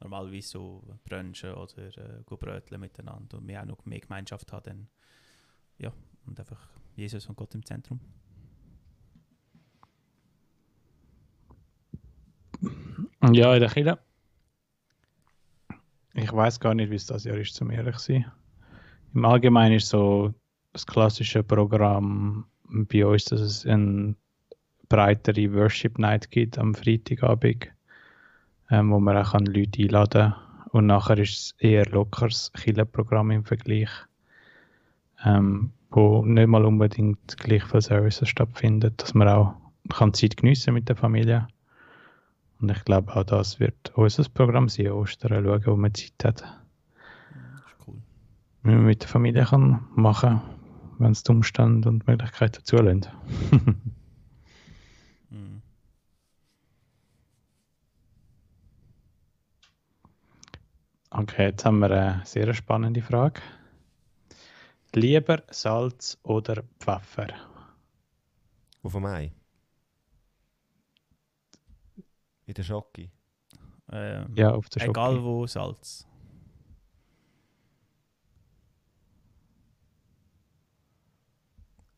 Normalerweise 0.00 0.48
so 0.48 0.82
brunchen 1.04 1.54
oder 1.54 1.78
äh, 1.78 2.22
bröteln 2.24 2.80
miteinander 2.80 3.38
und 3.38 3.46
wir 3.46 3.60
auch 3.60 3.66
noch 3.66 3.84
mehr 3.84 4.00
Gemeinschaft 4.00 4.52
haben. 4.52 4.64
Dann, 4.64 4.88
ja, 5.78 5.92
und 6.26 6.38
einfach 6.38 6.68
Jesus 6.96 7.26
und 7.26 7.36
Gott 7.36 7.54
im 7.54 7.64
Zentrum. 7.64 8.00
Ja, 13.32 13.54
in 13.54 13.60
der 13.60 13.70
Kille. 13.70 13.98
Ich 16.14 16.32
weiß 16.32 16.58
gar 16.58 16.74
nicht, 16.74 16.90
wie 16.90 16.96
es 16.96 17.06
das 17.06 17.24
Jahr 17.24 17.36
ist, 17.36 17.54
zum 17.54 17.70
ehrlich 17.70 17.98
sein. 17.98 18.30
Im 19.14 19.24
Allgemeinen 19.24 19.76
ist 19.76 19.88
so 19.88 20.34
das 20.72 20.86
klassische 20.86 21.42
Programm 21.42 22.46
bei 22.64 23.04
uns, 23.06 23.24
dass 23.26 23.40
es 23.40 23.66
eine 23.66 24.14
breitere 24.88 25.52
Worship 25.52 25.98
Night 25.98 26.30
gibt 26.30 26.58
am 26.58 26.74
Freitagabend, 26.74 27.68
ähm, 28.70 28.90
wo 28.90 29.00
man 29.00 29.16
auch 29.16 29.32
kann 29.32 29.46
Leute 29.46 29.82
einladen 29.82 30.32
kann. 30.32 30.34
Und 30.72 30.86
nachher 30.86 31.18
ist 31.18 31.32
es 31.32 31.54
eher 31.58 31.86
lockeres 31.86 32.52
Killenprogramm 32.52 33.30
im 33.32 33.44
Vergleich, 33.44 33.90
ähm, 35.24 35.72
wo 35.90 36.24
nicht 36.24 36.46
mal 36.46 36.64
unbedingt 36.64 37.36
gleich 37.38 37.64
viele 37.64 37.82
Services 37.82 38.28
stattfindet, 38.28 39.02
dass 39.02 39.14
man 39.14 39.28
auch 39.28 39.54
kann 39.88 40.14
Zeit 40.14 40.36
geniessen 40.36 40.74
mit 40.74 40.88
der 40.88 40.94
Familie 40.94 41.48
Und 42.60 42.70
ich 42.70 42.84
glaube, 42.84 43.14
auch 43.16 43.24
das 43.24 43.58
wird 43.58 43.92
unser 43.96 44.28
Programm 44.28 44.68
sein, 44.68 44.92
Ostern, 44.92 45.44
schauen, 45.44 45.66
wo 45.66 45.76
man 45.76 45.92
Zeit 45.94 46.24
hat. 46.24 46.42
Das 46.42 46.52
ist 47.66 47.88
cool. 47.88 47.96
Wie 48.62 48.70
man 48.70 48.84
mit 48.84 49.02
der 49.02 49.08
Familie 49.08 49.44
kann 49.44 49.80
machen 49.96 50.40
wenn 51.00 51.12
es 51.12 51.22
die 51.22 51.32
Umstände 51.32 51.88
und 51.88 52.06
Möglichkeiten 52.06 52.62
zulassen. 52.62 53.06
Okay, 61.10 61.46
jetzt 61.46 61.64
haben 61.64 61.80
wir 61.80 61.90
eine 61.90 62.24
sehr 62.24 62.54
spannende 62.54 63.02
Frage. 63.02 63.40
Lieber 64.94 65.42
Salz 65.50 66.18
oder 66.22 66.62
Pfeffer? 66.78 67.28
Auf 68.82 68.92
dem 68.92 69.04
Ei. 69.06 69.32
In 72.46 72.54
der 72.54 72.62
Schocke. 72.62 73.10
Ähm, 73.92 74.34
Ja, 74.36 74.52
auf 74.54 74.68
der 74.68 74.88
egal 74.88 75.14
Schoki. 75.14 75.24
wo 75.24 75.46
Salz. 75.46 76.06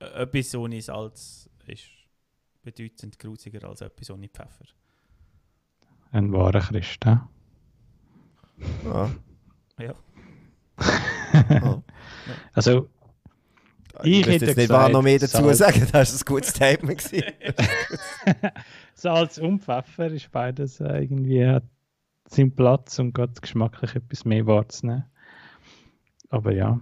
Etwas 0.01 0.55
ohne 0.55 0.83
Salz 0.83 1.49
ist 1.67 1.87
bedeutend 2.63 3.19
grusiger 3.19 3.69
als 3.69 3.81
etwas 3.81 4.11
ohne 4.11 4.29
Pfeffer. 4.29 4.67
Ein 6.11 6.33
wahrer 6.33 6.61
Christ. 6.61 7.05
hä? 7.07 7.19
Ja. 8.85 9.11
Ja. 9.79 9.95
ja. 11.51 11.83
Also, 12.53 12.89
Ich 14.03 14.21
Ich 14.21 14.27
hätte 14.27 14.47
jetzt 14.47 14.57
nicht 14.57 14.69
gesagt, 14.69 14.93
noch 14.93 15.03
mehr 15.03 15.19
dazu 15.19 15.37
Salz. 15.53 15.59
sagen, 15.59 15.81
das 15.93 16.13
war 16.13 16.19
ein 16.21 16.25
gutes 16.35 16.51
Statement. 16.51 17.11
Salz 18.95 19.39
und 19.39 19.61
Pfeffer 19.61 20.07
ist 20.11 20.31
beides 20.31 20.81
äh, 20.81 21.03
irgendwie 21.03 21.47
hat 21.47 21.65
seinen 22.29 22.55
Platz 22.55 22.99
und 22.99 23.13
gerade 23.15 23.33
geschmacklich 23.41 23.95
etwas 23.95 24.25
mehr 24.25 24.47
wahrzunehmen. 24.47 25.05
Aber 26.31 26.53
ja, 26.53 26.81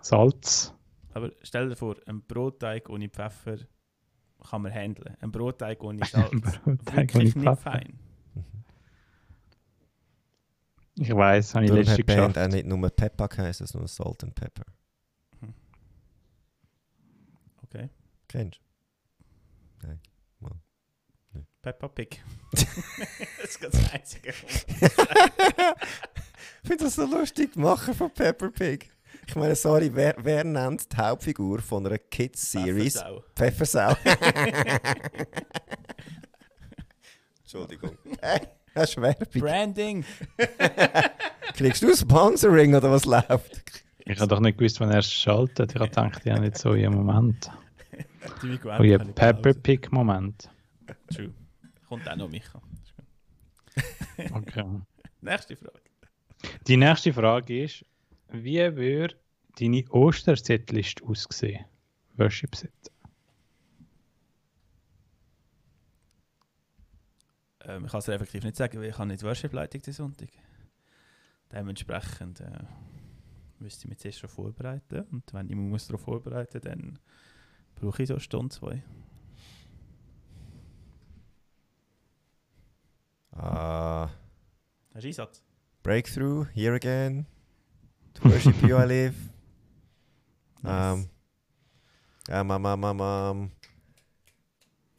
Salz. 0.00 0.74
Aber 1.14 1.32
stell 1.42 1.68
dir 1.70 1.76
vor, 1.76 1.96
ein 2.06 2.22
Brotteig 2.22 2.88
ohne 2.88 3.08
Pfeffer 3.08 3.56
kann 4.48 4.62
man 4.62 4.72
handeln. 4.72 5.16
Ein 5.20 5.32
Brotteig 5.32 5.82
ohne 5.82 6.04
Salz. 6.04 6.30
Brotteig 6.64 6.96
Wirklich 6.96 7.16
ohne 7.16 7.24
nicht 7.24 7.34
Pfeffer. 7.38 7.56
fein. 7.56 7.98
Ich 11.00 11.14
weiß, 11.14 11.54
habe 11.54 11.64
ich 11.64 11.70
Darum 11.70 11.78
letztes 11.78 11.92
hat 11.92 11.98
die 11.98 12.02
Band 12.02 12.34
geschafft. 12.34 12.38
auch 12.38 12.54
nicht 12.54 12.66
nur 12.66 12.90
Peppa 12.90 13.26
geheißen, 13.26 13.66
sondern 13.66 13.88
Salt 13.88 14.24
and 14.24 14.34
Pepper. 14.34 14.64
Okay. 17.62 17.88
Kennst 18.26 18.60
Peppa 21.62 21.88
Pig. 21.88 22.22
das 22.52 22.64
ist 23.50 23.60
ganz 23.60 23.74
das 23.74 23.92
Einzige. 23.92 24.32
Ich 26.62 26.68
finde 26.68 26.84
das 26.84 26.96
so 26.96 27.06
lustig, 27.06 27.52
die 27.54 27.58
Macher 27.60 27.94
von 27.94 28.10
Pepper 28.10 28.50
Pig. 28.50 28.90
Ich 29.26 29.34
meine, 29.36 29.54
sorry, 29.54 29.90
wer, 29.94 30.14
wer 30.18 30.44
nennt 30.44 30.92
die 30.92 30.96
Hauptfigur 30.96 31.60
von 31.60 31.86
einer 31.86 31.98
Kids-Series 31.98 33.02
Pfeffersau. 33.34 33.94
Pfeffersau? 33.94 33.96
Entschuldigung. 37.40 37.96
Hey, 38.20 38.48
das 38.78 38.90
ist 38.90 39.00
Werbung. 39.00 39.40
Branding. 39.40 40.04
Kriegst 41.54 41.82
du 41.82 41.94
Sponsoring 41.94 42.74
oder 42.74 42.90
was 42.90 43.04
läuft? 43.04 43.62
Ich 44.04 44.18
habe 44.18 44.28
doch 44.28 44.40
nicht 44.40 44.58
gewusst, 44.58 44.80
wann 44.80 44.90
er 44.90 44.98
es 44.98 45.12
schaltet. 45.12 45.72
Ich 45.72 45.80
habe 45.80 45.88
gedacht, 45.88 46.24
ja 46.24 46.38
nicht 46.38 46.56
so 46.56 46.72
im 46.72 46.94
Moment. 46.94 47.50
Die 48.42 48.46
Migo 48.46 48.70
Oh 48.78 48.82
ja, 48.82 48.98
kann 48.98 49.08
ich 49.08 49.14
Pepper 49.14 49.42
Pause. 49.42 49.60
Pig 49.60 49.92
Moment. 49.92 50.50
True. 51.12 51.32
Kommt 51.88 52.08
auch 52.08 52.16
noch 52.16 52.28
Micha. 52.28 52.60
Okay. 54.32 54.64
Nächste 55.20 55.54
Frage. 55.56 55.80
Die 56.66 56.76
nächste 56.76 57.12
Frage 57.12 57.64
ist, 57.64 57.84
wie 58.30 58.58
würde 58.76 59.14
deine 59.60 59.84
Ostersetliste 59.90 61.04
aussehen? 61.04 61.64
Worship 62.16 62.56
Ähm, 67.68 67.84
ich 67.84 67.90
kann 67.90 67.98
es 68.00 68.08
effektiv 68.08 68.42
nicht 68.44 68.56
sagen, 68.56 68.80
weil 68.80 68.88
ich 68.88 68.98
habe 68.98 69.08
nicht 69.08 69.22
Worship-Leitung 69.22 69.82
diesen 69.82 70.04
Sonntag. 70.04 70.30
Dementsprechend 71.52 72.40
äh, 72.40 72.64
müsste 73.58 73.84
ich 73.84 73.88
mich 73.90 73.98
zuerst 73.98 74.18
schon 74.20 74.30
vorbereiten. 74.30 75.06
Und 75.12 75.34
wenn 75.34 75.48
ich 75.50 75.54
mich 75.54 75.68
muss 75.68 75.86
darauf 75.86 76.00
vorbereiten 76.00 76.60
dann 76.62 76.98
brauche 77.74 78.02
ich 78.02 78.08
so 78.08 78.14
eine 78.14 78.20
Stunde, 78.20 78.48
zwei. 78.48 78.82
Ah, 83.32 84.08
Hast 84.94 85.04
du 85.04 85.08
Einsatz? 85.08 85.42
Breakthrough, 85.82 86.46
Here 86.54 86.74
Again. 86.74 87.26
To 88.14 88.30
worship 88.30 88.62
you 88.62 88.76
I 88.76 88.84
live. 88.84 89.14
Ähm, 90.64 91.08
ähm, 92.28 92.50
ähm, 92.50 92.64
ähm, 92.64 92.84
ähm, 92.84 93.00
ähm. 93.00 93.50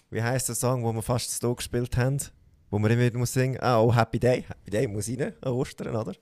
Wie 0.10 0.24
heisst 0.24 0.48
der 0.48 0.56
Song, 0.56 0.84
wo 0.84 0.94
wir 0.94 1.02
fast 1.02 1.42
so 1.42 1.54
gespielt 1.54 1.98
haben? 1.98 2.20
Wo 2.70 2.78
man 2.80 2.92
immer 2.92 3.04
wieder 3.04 3.18
muss 3.18 3.34
singen 3.34 3.58
Ah, 3.62 3.80
oh, 3.80 3.94
Happy 3.94 4.20
Day. 4.20 4.44
Happy 4.48 4.72
Day 4.72 4.88
muss 4.88 5.10
rein 5.10 5.34
an 5.42 5.52
Ostern, 5.54 5.96
oder? 5.96 6.14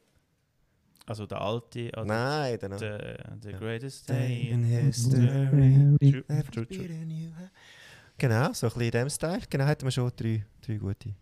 Also 1.05 1.25
der 1.25 1.39
alte, 1.39 1.89
oder 1.93 2.05
Nein, 2.05 2.57
dann 2.59 2.77
the, 2.77 2.97
the 3.41 3.53
greatest 3.53 4.09
Day 4.09 4.27
day 4.27 4.49
in 4.49 4.63
history. 4.63 6.23
True, 6.51 6.67
true. 6.67 6.87
Genau, 8.17 8.51
so 8.51 8.67
ein 8.67 8.73
bisschen 8.73 8.81
in 8.81 8.91
dem 8.91 9.09
Style. 9.09 9.41
Genau, 9.49 9.65
hatten 9.65 9.85
wir 9.85 9.91
schon 9.91 10.11
drei, 10.15 10.45
drei 10.61 10.75
gute. 10.75 11.13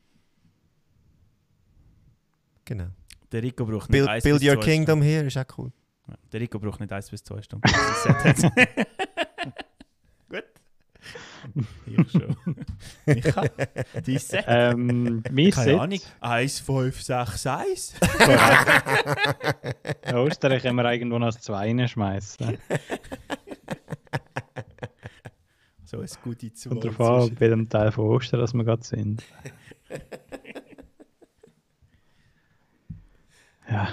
Genau. 2.64 2.88
Der 3.32 3.44
Rico 3.44 3.66
braucht 3.66 3.90
nicht 3.90 4.00
Build, 4.00 4.10
eins 4.10 4.24
build 4.24 4.40
bis 4.40 4.50
Your 4.50 4.56
zwei 4.56 4.66
Kingdom 4.72 5.02
here 5.02 5.26
ist 5.26 5.38
auch 5.38 5.58
cool. 5.58 5.72
Der 6.32 6.42
Rico 6.42 6.58
braucht 6.58 6.80
nicht 6.80 6.92
eins 6.92 7.10
bis 7.10 7.24
zwei 7.24 7.42
Stunden. 7.42 7.62
bis 7.72 8.06
er 8.06 8.24
das 8.24 8.42
Set 8.42 8.44
hat. 8.44 8.88
Gut. 10.30 10.44
Ich 11.86 12.12
schon. 12.12 12.36
Micha, 13.06 13.44
dein 13.94 14.18
Set? 14.18 14.46
Ähm, 14.48 15.24
mein 15.32 15.52
Keine 15.52 15.52
Set. 15.52 15.80
Ahnung. 15.80 16.00
1, 16.22 16.60
5, 16.60 17.02
6, 17.02 17.48
1. 17.48 17.94
Ja, 20.06 20.18
Ostern 20.18 20.60
können 20.62 20.76
wir 20.78 20.92
irgendwo 20.92 21.20
noch 21.20 21.28
das 21.28 21.42
Zwei 21.42 21.72
reinschmeißen. 21.72 22.58
So 25.86 26.00
ein 26.00 26.08
gute 26.24 26.52
Zwei. 26.54 26.72
Und 26.72 26.84
darauf 26.84 27.30
an, 27.30 27.36
bei 27.36 27.48
dem 27.48 27.70
Teil 27.70 27.92
von 27.92 28.06
Ostern, 28.06 28.40
dass 28.40 28.54
wir 28.54 28.64
gerade 28.64 28.84
sind. 28.84 29.24
Ja, 33.68 33.88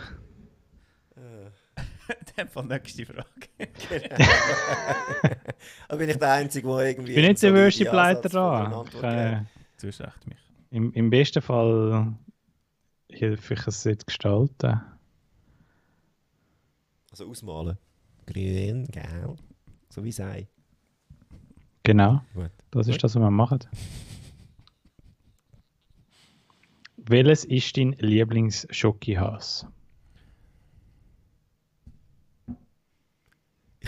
Von 2.52 2.68
nächste 2.68 3.06
Frage. 3.06 3.26
Aber 5.88 5.98
bin 5.98 6.08
ich 6.10 6.16
der 6.16 6.32
Einzige, 6.32 6.66
der 6.68 6.78
irgendwie. 6.78 7.12
ich 7.12 7.16
bin 7.16 7.26
nicht 7.28 7.42
der 7.42 7.54
Worship-Leiter. 7.54 8.40
Antwort 8.40 8.94
Ich, 8.94 9.02
äh, 9.02 9.40
Micha. 9.82 10.12
im, 10.70 10.92
Im 10.92 11.10
besten 11.10 11.42
Fall 11.42 12.14
helfe 13.10 13.54
ich 13.54 13.66
es 13.66 13.84
jetzt 13.84 14.06
gestalten. 14.06 14.80
Also 17.10 17.28
ausmalen. 17.28 17.76
Grün, 18.26 18.86
gelb. 18.86 19.38
So 19.90 20.02
wie 20.02 20.12
Sei. 20.12 20.48
Genau, 21.82 22.22
Gut. 22.34 22.50
das 22.70 22.86
ist 22.86 22.94
Gut. 22.94 23.04
das, 23.04 23.14
was 23.16 23.20
wir 23.22 23.30
machen. 23.30 23.58
Welches 26.96 27.44
ist 27.44 27.76
dein 27.76 27.92
Lieblings-Schokihaus? 27.98 29.66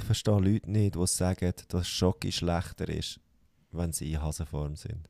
Verstehe 0.05 0.39
Leute 0.39 0.71
nicht, 0.71 0.95
die 0.95 1.07
sagen, 1.07 1.53
dass 1.69 1.89
Schoki 1.89 2.31
schlechter 2.33 2.89
ist, 2.89 3.21
wenn 3.73 3.93
sie 3.93 4.13
in 4.13 4.23
Hasenform 4.23 4.77
sind. 4.77 5.09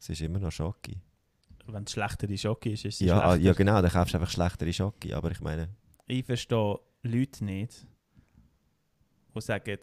Es 0.00 0.08
ist 0.10 0.20
immer 0.20 0.38
noch 0.38 0.52
Schoki. 0.52 1.00
Wenn 1.66 1.84
es 1.84 1.92
schlechtere 1.92 2.36
Schoki 2.38 2.72
ist, 2.72 2.84
ist 2.84 2.94
es 3.00 3.06
Ja, 3.06 3.18
ah, 3.20 3.32
schlechter. 3.32 3.46
ja, 3.46 3.52
genau, 3.52 3.82
dann 3.82 3.90
kaufst 3.90 4.14
du 4.14 4.18
einfach 4.18 4.30
schlechtere 4.32 4.72
Schoki. 4.72 5.12
Aber 5.12 5.30
ich 5.30 5.40
meine, 5.40 5.68
Ich 6.06 6.24
verstehe 6.24 6.78
Leute 7.02 7.44
nicht, 7.44 7.86
die 9.34 9.40
sagen, 9.40 9.78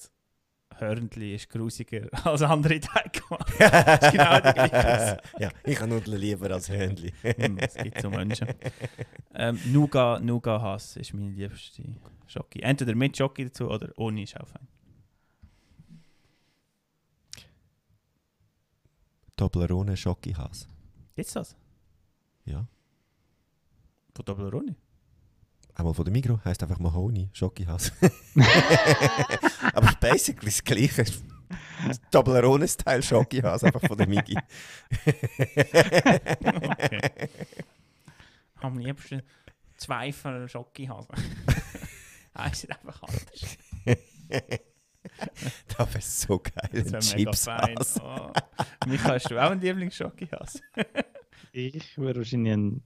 Hörnli 0.78 1.36
ist 1.36 1.50
grusiger 1.50 2.08
als 2.26 2.42
andere 2.42 2.80
Teige. 2.80 3.22
das 3.60 4.04
ist 4.04 4.12
genau 4.12 4.40
der 4.42 4.54
gleiche. 4.54 5.22
ja, 5.40 5.50
ich 5.64 5.80
habe 5.80 5.90
Nudeln 5.90 6.20
lieber 6.20 6.52
als 6.52 6.70
Hörnli. 6.70 7.14
Hm, 7.22 7.58
Es 7.60 7.76
gibt 7.76 8.02
so 8.02 8.10
Menschen. 8.10 8.48
Ähm, 9.34 9.60
Nougat, 9.72 10.24
Nougat 10.24 10.62
Hass 10.62 10.98
ist 10.98 11.14
meine 11.14 11.30
liebste 11.30 11.84
Schoki. 12.28 12.62
Entweder 12.62 12.96
mit 12.96 13.16
Schoki 13.18 13.46
dazu 13.46 13.70
oder 13.70 13.92
ohne 13.98 14.24
ist 14.24 14.40
auch 14.40 14.48
fein. 14.48 14.68
Toblerone 19.36 19.98
Schoki-Has. 19.98 20.68
Gibt's 21.16 21.34
das? 21.34 21.56
Ja. 22.46 22.66
Von 24.14 24.26
Toblerone? 24.26 24.76
Einmal 25.74 25.94
von 25.94 26.06
der 26.06 26.14
Migro 26.14 26.40
heisst 26.46 26.64
einfach 26.64 26.80
Mahoney 26.80 27.30
Schoki-Has. 27.34 27.92
Aber 29.74 29.92
basically 30.00 30.46
das 30.46 30.64
Gleiche. 30.64 31.04
Toblerone-Style 32.12 33.04
Schokihase, 33.04 33.68
einfach 33.68 33.82
von 33.86 33.98
der 33.98 34.08
Migi. 34.08 34.38
okay. 36.46 37.30
Am 38.62 38.78
liebsten 38.80 39.22
zwei 39.78 40.12
von 40.12 40.48
Eins 42.36 42.64
ist 42.64 42.72
einfach 42.72 43.02
anders. 43.02 43.58
das 45.78 45.94
wäre 45.94 46.02
so 46.02 46.40
geil. 46.40 46.84
Das 46.92 46.92
wäre 46.92 47.18
mega 47.18 47.34
fein. 47.34 47.76
Oh. 48.02 48.88
Micha, 48.88 49.14
hast 49.14 49.32
du 49.32 49.44
auch 49.44 49.52
einen 49.52 49.62
Lieblingsschockihase? 49.62 50.60
ich 51.54 51.98
würde 51.98 52.20
wahrscheinlich 52.20 52.54
einen, 52.54 52.84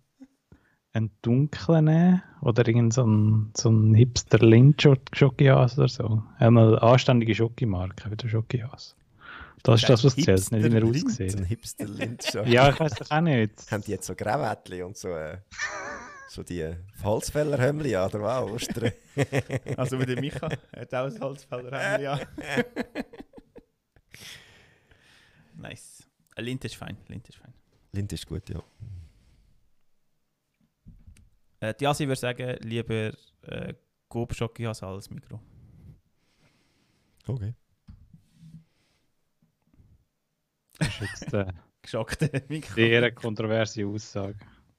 einen 0.93 1.11
dunklen 1.23 1.85
nehmen 1.85 2.23
oder 2.41 2.67
irgendeinen 2.67 2.91
so 2.91 3.03
einen, 3.03 3.53
so 3.57 3.69
einen 3.69 3.95
hipster 3.95 4.37
lint 4.39 4.87
schokihase 5.13 5.81
oder 5.81 5.89
so. 5.89 6.23
Eine 6.37 6.81
anständige 6.81 7.33
Schokimarke 7.33 8.11
wie 8.11 8.15
der 8.15 8.29
Schokihase. 8.29 8.95
Das 9.63 9.81
ist 9.81 9.89
das, 9.89 10.03
was 10.05 10.15
zählt, 10.15 10.51
nicht 10.51 10.71
wie 10.71 10.77
er 10.77 10.85
aussieht. 10.85 11.35
Ein 11.35 11.43
hipster 11.43 11.87
lint 11.87 12.33
Ja, 12.45 12.69
ich 12.69 12.79
weiß 12.79 12.93
doch 12.93 13.11
auch 13.11 13.21
nicht. 13.21 13.71
Haben 13.71 13.83
die 13.83 13.91
jetzt 13.91 14.05
so 14.05 14.13
Krawattli 14.13 14.83
und 14.83 14.95
so... 14.95 15.09
Äh 15.09 15.39
so 16.29 16.43
die 16.43 16.75
Holzfällerhömmli 17.03 17.95
an, 17.95 18.09
oder 18.09 18.21
was? 18.21 18.51
Ostern. 18.51 18.91
also 19.77 19.99
wie 19.99 20.05
der 20.05 20.19
Micha, 20.19 20.49
hat 20.75 20.93
auch 20.93 21.05
ein 21.05 21.19
Holzfällerhömmli 21.19 22.07
an. 22.07 22.21
nice. 25.55 26.07
Eine 26.35 26.45
Lint 26.45 26.65
ist 26.65 26.75
fein, 26.75 26.97
Lint 27.07 27.27
ist 27.27 27.37
fein. 27.37 27.53
Lint 27.91 28.13
ist 28.13 28.27
gut, 28.27 28.47
ja. 28.49 28.63
Äh, 31.59 31.73
die 31.73 31.87
Asi 31.87 32.07
würde 32.07 32.19
sagen, 32.19 32.57
lieber 32.61 33.11
äh, 33.41 33.73
Gobschocki 34.07 34.65
als 34.65 35.09
Mikro. 35.09 35.41
Okay. 37.27 37.53
Das 40.77 40.87
ist 40.87 41.01
jetzt 41.01 41.33
äh, 41.33 41.51
geschockte 41.81 42.43
Mikro. 42.47 42.75
Sehr 42.75 43.11
kontroverse 43.11 43.85
Aussage. 43.85 44.37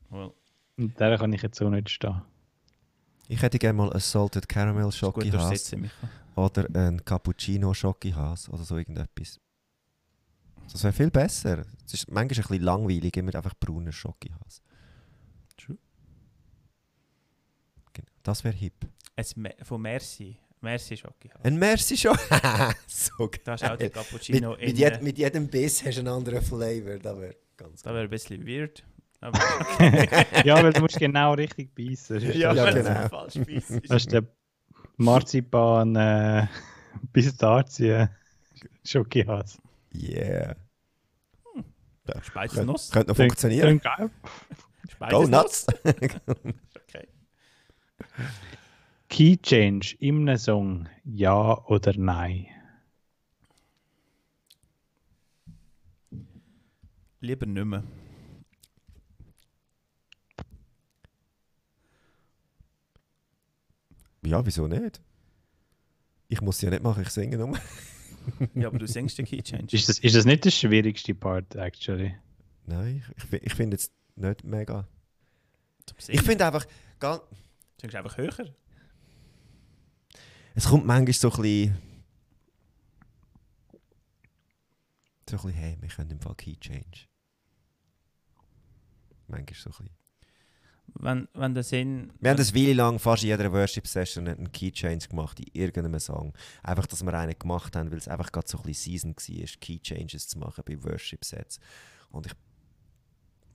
Well. 0.08 0.32
Und 0.80 0.98
der 0.98 1.18
kann 1.18 1.32
ich 1.34 1.42
jetzt 1.42 1.60
auch 1.60 1.68
nicht 1.68 1.90
stehen. 1.90 2.22
Ich 3.28 3.42
hätte 3.42 3.58
gerne 3.58 3.76
mal 3.76 3.90
einen 3.90 4.00
Salted 4.00 4.48
Caramel 4.48 4.90
Schokihas 4.90 5.76
oder 6.34 6.66
einen 6.74 7.04
Cappuccino 7.04 7.74
Schokihas 7.74 8.48
oder 8.48 8.64
so 8.64 8.78
irgendetwas. 8.78 9.38
Das 10.72 10.82
wäre 10.82 10.94
viel 10.94 11.10
besser. 11.10 11.66
Es 11.84 11.92
ist 11.92 12.10
manchmal 12.10 12.22
ein 12.22 12.48
bisschen 12.48 12.62
langweilig, 12.62 13.14
immer 13.18 13.34
einfach 13.34 13.52
brauner 13.60 13.92
Schokihas. 13.92 14.62
True. 15.58 15.76
Genau, 17.92 18.08
das 18.22 18.42
wäre 18.42 18.56
hip. 18.56 18.86
Es 19.16 19.34
von 19.62 19.82
Merci. 19.82 20.38
Merci 20.62 20.96
Schokihas. 20.96 21.44
Ein 21.44 21.58
Merci 21.58 21.96
Schokihas. 21.98 22.74
so 22.86 23.28
geil. 23.28 23.40
Das 23.44 23.60
ist 23.60 23.70
auch 23.70 23.76
der 23.76 23.90
Cappuccino 23.90 24.52
mit, 24.52 24.60
mit, 24.60 24.78
jed, 24.78 25.02
mit 25.02 25.18
jedem 25.18 25.46
Biss 25.46 25.84
hast 25.84 25.96
du 25.96 26.00
einen 26.00 26.08
anderen 26.08 26.40
Flavor. 26.40 26.98
Das 26.98 27.20
wäre 27.20 27.36
ganz 27.58 27.82
Das 27.82 27.92
wäre 27.92 28.04
ein 28.04 28.10
bisschen 28.10 28.46
weird. 28.46 28.82
ja, 30.44 30.62
weil 30.62 30.72
du 30.72 30.80
musst 30.80 30.98
genau 30.98 31.34
richtig 31.34 31.74
beißen. 31.74 32.20
Ja, 32.32 32.54
ja 32.54 32.70
genau. 32.70 33.08
falsch 33.08 33.38
beißen. 33.38 33.82
Das 33.86 34.02
ist 34.02 34.12
der 34.12 34.24
Marzipan 34.96 35.94
äh, 35.96 36.46
Pistazien 37.12 38.08
Schokihas. 38.84 39.60
Yeah. 39.94 40.56
Hm. 41.54 41.64
Speisenuss. 42.22 42.90
Könnte 42.90 43.08
noch 43.10 43.16
funktionieren. 43.16 43.80
Go 45.10 45.26
nuts. 45.26 45.66
okay. 45.84 47.08
Key 49.08 49.36
Change 49.38 49.96
einem 50.00 50.36
Song, 50.38 50.88
ja 51.04 51.62
oder 51.66 51.92
nein? 51.96 52.46
Lieber 57.20 57.46
nicht 57.46 57.64
mehr. 57.66 57.82
Ja, 64.22 64.44
wieso 64.44 64.66
nicht? 64.66 65.00
Ich 66.28 66.40
muss 66.40 66.60
ja 66.60 66.70
nicht 66.70 66.82
machen, 66.82 67.02
ich 67.02 67.10
singe 67.10 67.38
nur. 67.38 67.58
ja, 68.54 68.68
aber 68.68 68.78
du 68.78 68.86
singst 68.86 69.18
den 69.18 69.26
Key 69.26 69.42
Change. 69.42 69.74
Ist 69.74 69.88
das, 69.88 69.98
ist 69.98 70.14
das 70.14 70.24
nicht 70.24 70.44
der 70.44 70.50
schwierigste 70.50 71.14
Part, 71.14 71.54
actually? 71.56 72.14
Nein, 72.66 73.02
ich, 73.16 73.32
ich, 73.32 73.42
ich 73.42 73.54
finde 73.54 73.76
es 73.76 73.90
nicht 74.16 74.44
mega. 74.44 74.86
Ich 76.08 76.22
finde 76.22 76.46
einfach. 76.46 76.66
Ganz, 76.98 77.22
du 77.22 77.36
singst 77.80 77.96
einfach 77.96 78.16
höher. 78.16 78.54
Es 80.54 80.68
kommt 80.68 80.86
manchmal 80.86 81.12
so 81.14 81.30
ein 81.30 81.42
bisschen. 81.42 81.78
So 85.28 85.36
ein 85.36 85.42
bisschen, 85.42 85.52
hey, 85.52 85.76
wir 85.80 85.88
können 85.88 86.10
im 86.10 86.20
Fall 86.20 86.34
Key 86.34 86.56
Change. 86.56 87.08
Manchmal 89.28 89.54
so 89.54 89.70
ein 89.70 89.86
bisschen 89.86 89.99
wenn, 90.94 91.28
wenn 91.34 91.54
der 91.54 91.62
Sinn... 91.62 92.12
Wir 92.20 92.30
haben 92.30 92.36
das 92.36 92.54
Weile 92.54 92.72
lang 92.72 92.98
fast 92.98 93.22
in 93.22 93.28
jeder 93.28 93.52
Worship-Session 93.52 94.28
einen 94.28 94.52
Key-Change 94.52 95.08
gemacht 95.08 95.40
in 95.40 95.46
irgendeinem 95.52 95.98
Song. 96.00 96.32
Einfach, 96.62 96.86
dass 96.86 97.02
wir 97.02 97.14
einen 97.14 97.38
gemacht 97.38 97.76
haben, 97.76 97.90
weil 97.90 97.98
es 97.98 98.08
einfach 98.08 98.32
gerade 98.32 98.48
so 98.48 98.58
ein 98.58 98.64
bisschen 98.64 99.14
Season 99.14 99.16
war, 99.16 99.46
Key-Changes 99.60 100.28
zu 100.28 100.38
machen 100.38 100.64
bei 100.66 100.82
Worship-Sets. 100.82 101.60
Und 102.10 102.26
ich, 102.26 102.32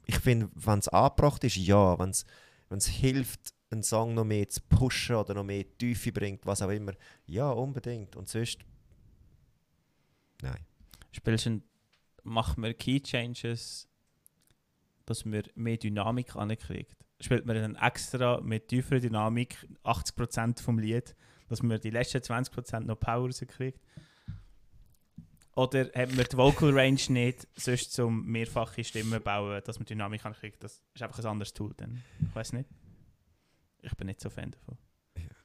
ich 0.06 0.19
finde, 0.19 0.50
wenn 0.56 0.80
es 0.80 0.88
angebracht 0.88 1.43
ist, 1.43 1.58
ja. 1.58 1.98
Wenn 2.00 2.10
es 2.10 2.88
hilft, 2.88 3.54
einen 3.69 3.84
Song 3.84 4.13
noch 4.13 4.26
mehr 4.26 4.48
zu 4.48 4.62
pushen 4.62 5.15
oder 5.15 5.34
noch 5.34 5.43
mehr 5.43 5.65
Tiefe 5.78 6.12
bringt, 6.12 6.45
was 6.45 6.62
auch 6.62 6.69
immer, 6.69 6.93
ja, 7.26 7.50
unbedingt. 7.50 8.15
Und 8.15 8.30
sonst... 8.30 8.60
Nein. 10.41 10.65
Spielst 11.12 11.45
du, 11.45 11.62
machen 12.24 12.63
wir 12.63 12.74
Key-Changes, 12.74 13.88
dass 15.06 15.26
wir 15.26 15.43
mehr 15.56 15.78
Dynamik 15.78 16.36
ankriegt? 16.36 17.05
Spielt 17.19 17.45
man 17.45 17.56
dann 17.56 17.75
extra 17.75 18.41
mit 18.41 18.67
tieferer 18.67 18.99
Dynamik 18.99 19.67
80% 19.84 20.62
vom 20.62 20.80
Lied, 20.80 21.15
dass 21.47 21.63
man 21.63 21.80
die 21.80 21.89
letzten 21.89 22.17
20% 22.17 22.82
noch 22.82 22.99
Power 22.99 23.25
rauskriegt. 23.28 23.80
Oder 25.56 25.86
hat 25.95 26.13
man 26.15 26.25
die 26.30 26.38
Vocal 26.38 26.78
Range 26.78 26.99
nicht, 27.10 27.47
sonst 27.56 27.93
zum 27.93 28.25
mehrfache 28.25 28.84
Stimmen 28.84 29.21
bauen, 29.21 29.62
dass 29.63 29.80
man 29.80 29.86
Dynamik 29.86 30.21
kriegt. 30.21 30.63
Das 30.63 30.84
ist 30.93 31.01
einfach 31.01 31.19
ein 31.19 31.25
anderes 31.25 31.54
Tool. 31.54 31.73
Dann. 31.78 32.04
Ich 32.19 32.36
weiß 32.36 32.54
nicht. 32.54 32.69
Ich 33.82 33.95
bin 33.95 34.08
nicht 34.08 34.19
so 34.19 34.30
Fan 34.30 34.51
davon. 34.51 34.78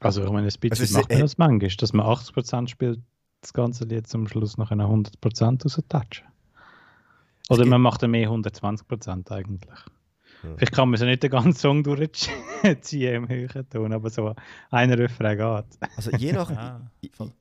Also 0.00 0.24
ich 0.24 0.30
meine, 0.30 0.48
ein 0.48 0.52
bisschen 0.60 0.80
also 0.80 0.98
macht 0.98 1.10
man 1.10 1.20
das 1.20 1.38
manchmal, 1.38 1.70
dass 1.76 1.92
man 1.92 2.06
80% 2.06 2.68
spielt, 2.68 3.00
das 3.42 3.52
ganze 3.52 3.84
Lied 3.84 4.08
zum 4.08 4.26
Schluss 4.26 4.56
noch 4.56 4.70
100% 4.72 5.62
raustatschen. 5.62 6.26
Oder 7.48 7.66
man 7.66 7.80
macht 7.80 8.02
dann 8.02 8.10
mehr 8.10 8.30
120% 8.30 9.30
eigentlich. 9.30 9.80
Vielleicht 10.40 10.72
kann 10.72 10.88
man 10.88 10.98
so 10.98 11.04
nicht 11.04 11.22
den 11.22 11.30
ganzen 11.30 11.54
Song 11.54 11.82
durchziehen 11.82 13.14
im 13.14 13.28
höheren 13.28 13.68
Ton, 13.68 13.92
aber 13.92 14.10
so 14.10 14.34
einer 14.70 14.98
Refrain 14.98 15.36
geht. 15.36 15.90
Also 15.96 16.10
je 16.16 16.32
nach, 16.32 16.50
ah, 16.56 16.90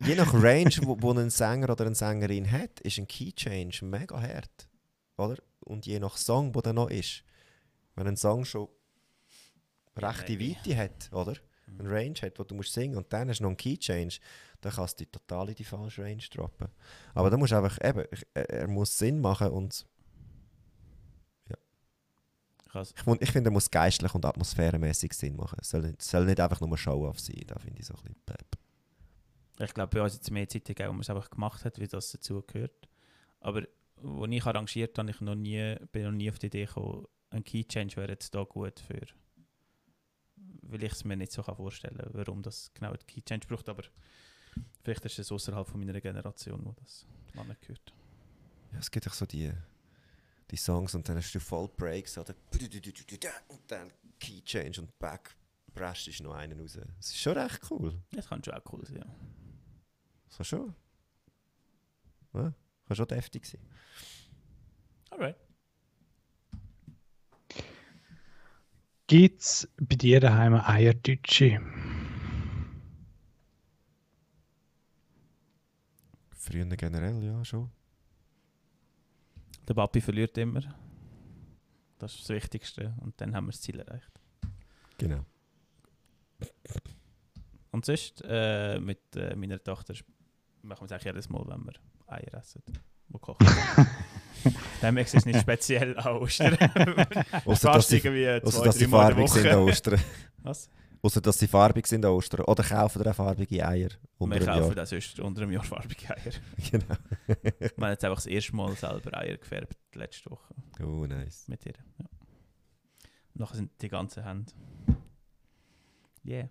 je 0.06 0.16
nach 0.16 0.34
Range, 0.34 0.76
wo, 0.84 0.98
wo 1.00 1.12
ein 1.18 1.30
Sänger 1.30 1.70
oder 1.70 1.86
eine 1.86 1.96
Sängerin 1.96 2.52
hat, 2.52 2.80
ist 2.82 2.98
ein 2.98 3.08
Key 3.08 3.32
Change 3.32 3.86
mega 3.86 4.22
hart. 4.22 4.68
Oder? 5.18 5.38
Und 5.62 5.86
je 5.86 6.00
nach 6.00 6.18
Song, 6.18 6.54
wo 6.56 6.62
der 6.62 6.74
noch 6.74 6.90
ist. 6.90 7.24
Wenn 7.96 8.08
ein 8.08 8.18
Song 8.18 8.46
schon 8.46 8.68
rechte 9.98 10.40
Weite 10.40 10.78
hat, 10.78 11.10
oder? 11.12 11.34
Ein 11.78 11.88
Range 11.88 12.16
hat, 12.22 12.40
wo 12.40 12.44
du 12.44 12.56
musst 12.56 12.74
singen 12.74 12.98
und 12.98 13.12
dann 13.14 13.30
hast 13.30 13.40
du 13.40 13.44
noch 13.44 13.50
einen 13.50 13.58
Key 13.58 13.78
Change, 13.78 14.20
dann 14.62 14.74
kannst 14.74 15.00
du 15.00 15.06
total 15.06 15.50
in 15.50 15.56
die 15.56 15.64
falsche 15.64 16.04
Range 16.04 16.24
droppen. 16.34 16.68
Aber 17.14 17.30
da 17.30 17.38
musst 17.38 17.52
du 17.52 17.58
einfach, 17.58 17.78
eben, 17.84 18.06
er 18.34 18.68
muss 18.68 18.98
Sinn 18.98 19.22
machen 19.22 19.50
und 19.50 19.86
Krass. 22.70 22.94
Ich, 22.96 23.22
ich 23.22 23.32
finde, 23.32 23.50
er 23.50 23.54
muss 23.54 23.70
geistlich 23.70 24.14
und 24.14 24.24
atmosphärenmäßig 24.24 25.14
Sinn 25.14 25.36
machen. 25.36 25.58
Es 25.60 25.70
soll, 25.70 25.96
soll 26.00 26.26
nicht 26.26 26.40
einfach 26.40 26.62
nur 26.62 26.78
Show-off 26.78 27.20
sein. 27.20 27.44
Da 27.48 27.58
finde 27.58 27.80
ich 27.80 27.88
so 27.88 27.96
ein 27.96 28.02
bisschen 28.02 28.22
blöd. 28.26 29.68
Ich 29.68 29.74
glaube, 29.74 29.90
bei 29.90 30.02
uns 30.02 30.14
jetzt 30.14 30.32
mehr 30.32 30.48
Zeit 30.48 30.66
gegeben, 30.66 30.90
wo 30.90 30.94
man 30.94 31.02
es 31.02 31.10
einfach 31.10 31.30
gemacht 31.30 31.66
hat, 31.66 31.80
wie 31.80 31.88
das 31.88 32.12
dazu 32.12 32.42
gehört. 32.46 32.88
Aber 33.42 33.64
als 34.04 34.32
ich 34.32 34.46
arrangiert 34.46 34.98
habe, 34.98 35.10
ich 35.10 35.20
noch 35.20 35.36
nie, 35.36 35.76
bin 35.92 36.04
noch 36.04 36.12
nie 36.12 36.30
auf 36.30 36.40
die 36.40 36.48
Idee 36.48 36.66
gekommen, 36.66 37.06
ein 37.32 37.44
Key 37.44 37.64
Change 37.64 37.98
wäre 37.98 38.12
jetzt 38.12 38.34
da 38.34 38.44
gut 38.44 38.80
für. 38.80 39.02
Weil 40.62 40.84
ich 40.84 40.94
es 40.94 41.04
mir 41.04 41.18
nicht 41.18 41.32
so 41.32 41.42
vorstellen 41.42 41.98
kann, 41.98 42.12
warum 42.14 42.42
das 42.44 42.72
genau 42.74 42.92
ein 42.92 43.00
Key 43.08 43.22
Change 43.22 43.48
braucht. 43.48 43.68
Aber 43.68 43.84
vielleicht 44.84 45.06
ist 45.06 45.20
es 45.20 45.32
außerhalb 45.32 45.68
von 45.68 45.80
meiner 45.80 46.00
Generation, 46.00 46.64
wo 46.64 46.74
das 46.74 47.06
man 47.34 47.48
gehört. 47.62 47.94
Ja, 48.72 48.80
es 48.80 48.92
gibt 48.92 49.08
auch 49.08 49.14
so 49.14 49.26
die 49.26 49.52
die 50.52 50.58
Songs 50.58 50.96
und 50.96 51.08
dann 51.08 51.18
hast 51.18 51.34
du 51.34 51.40
voll 51.40 51.68
Breaks 51.68 52.18
oder 52.18 52.34
und 53.48 53.62
dann 53.68 53.92
Key 54.20 54.42
Change 54.42 54.82
und 54.82 55.00
Back 55.00 55.36
Brash 55.74 56.08
ist 56.08 56.22
noch 56.22 56.34
einen 56.34 56.60
raus. 56.60 56.78
Das 56.98 57.08
ist 57.08 57.18
schon 57.18 57.38
recht 57.38 57.62
cool. 57.70 58.02
Das 58.12 58.28
kann 58.28 58.44
schon 58.44 58.54
auch 58.54 58.74
cool 58.74 58.86
sein, 58.86 58.98
ja. 58.98 59.06
Das 60.28 60.38
kann 60.38 60.46
schon. 60.46 60.76
Ja, 62.34 62.54
kann 62.86 62.98
schon 62.98 63.08
deftig 63.08 63.46
sein. 63.46 63.62
Alright. 65.12 65.38
Gibt 69.08 69.42
es 69.42 69.68
bei 69.78 69.96
dir 69.96 70.20
daheim 70.20 70.54
Eierdeutsche? 70.54 71.62
Früher 76.32 76.66
generell, 76.66 77.24
ja, 77.24 77.44
schon. 77.44 77.72
Der 79.70 79.76
Papi 79.76 80.02
verliert 80.02 80.36
immer. 80.40 80.62
Das 82.00 82.16
ist 82.16 82.22
das 82.22 82.30
Wichtigste. 82.30 82.96
Und 83.02 83.22
dann 83.22 83.36
haben 83.36 83.46
wir 83.46 83.52
das 83.52 83.62
Ziel 83.62 83.80
erreicht. 83.80 84.20
Genau. 84.98 85.24
Und 87.72 87.86
sonst, 87.86 88.24
äh, 88.28 88.80
mit 88.80 89.16
äh, 89.16 89.36
meiner 89.36 89.64
Tochter 89.64 89.94
machen 90.64 90.82
wir 90.82 90.86
es 90.86 90.92
eigentlich 90.92 91.06
jedes 91.06 91.30
Mal, 91.30 91.46
wenn 91.48 91.66
wir 91.66 91.74
Eier 92.08 92.34
essen. 92.34 92.64
Wo 93.10 93.20
kochen. 93.20 93.46
Dem 94.82 94.98
ist 94.98 95.14
es 95.14 95.26
nicht 95.26 95.42
speziell 95.42 95.96
an 96.00 96.18
Ostern. 96.18 96.58
Ausser, 97.46 97.74
dass 97.74 97.90
sie, 97.90 97.98
irgendwie 97.98 98.28
ausser, 98.28 98.42
zwei, 98.42 98.66
dass 98.66 98.76
drei 98.76 98.80
sie 98.80 98.88
farbig 98.88 99.30
sind 99.30 99.48
an. 99.48 99.60
Ostern. 99.60 100.00
Was? 100.42 100.70
Außer 101.02 101.22
dass 101.22 101.40
sie 101.40 101.48
farbig 101.48 101.88
sind 101.88 102.04
an 102.06 102.12
Ostern. 102.12 102.42
Oder 102.42 102.64
kaufen 102.64 103.02
ihr 103.02 103.12
auch 103.12 103.16
farbige 103.16 103.66
Eier 103.66 103.90
unter 104.18 104.40
Wir 104.40 104.46
kaufen 104.46 104.76
das 104.76 104.90
sonst 104.90 105.20
unter 105.20 105.44
einem 105.44 105.52
Jahr 105.54 105.64
farbige 105.64 106.10
Eier. 106.10 106.34
Genau. 106.72 106.96
Wir 107.28 107.70
haben 107.78 107.92
jetzt 107.92 108.04
einfach 108.04 108.18
das 108.18 108.26
erste 108.26 108.56
Mal 108.56 108.76
selber 108.76 109.18
Eier 109.18 109.38
gefärbt, 109.38 109.78
letzte 109.96 110.30
Woche 110.32 110.54
Oh, 110.82 111.06
nice. 111.06 111.48
mit 111.48 111.66
ihr. 111.66 111.74
Ja. 112.00 112.06
Und 113.34 113.40
nachher 113.40 113.56
sind 113.56 113.72
die 113.82 113.88
ganzen 113.88 114.24
Hände. 114.24 114.52
Yeah. 116.26 116.50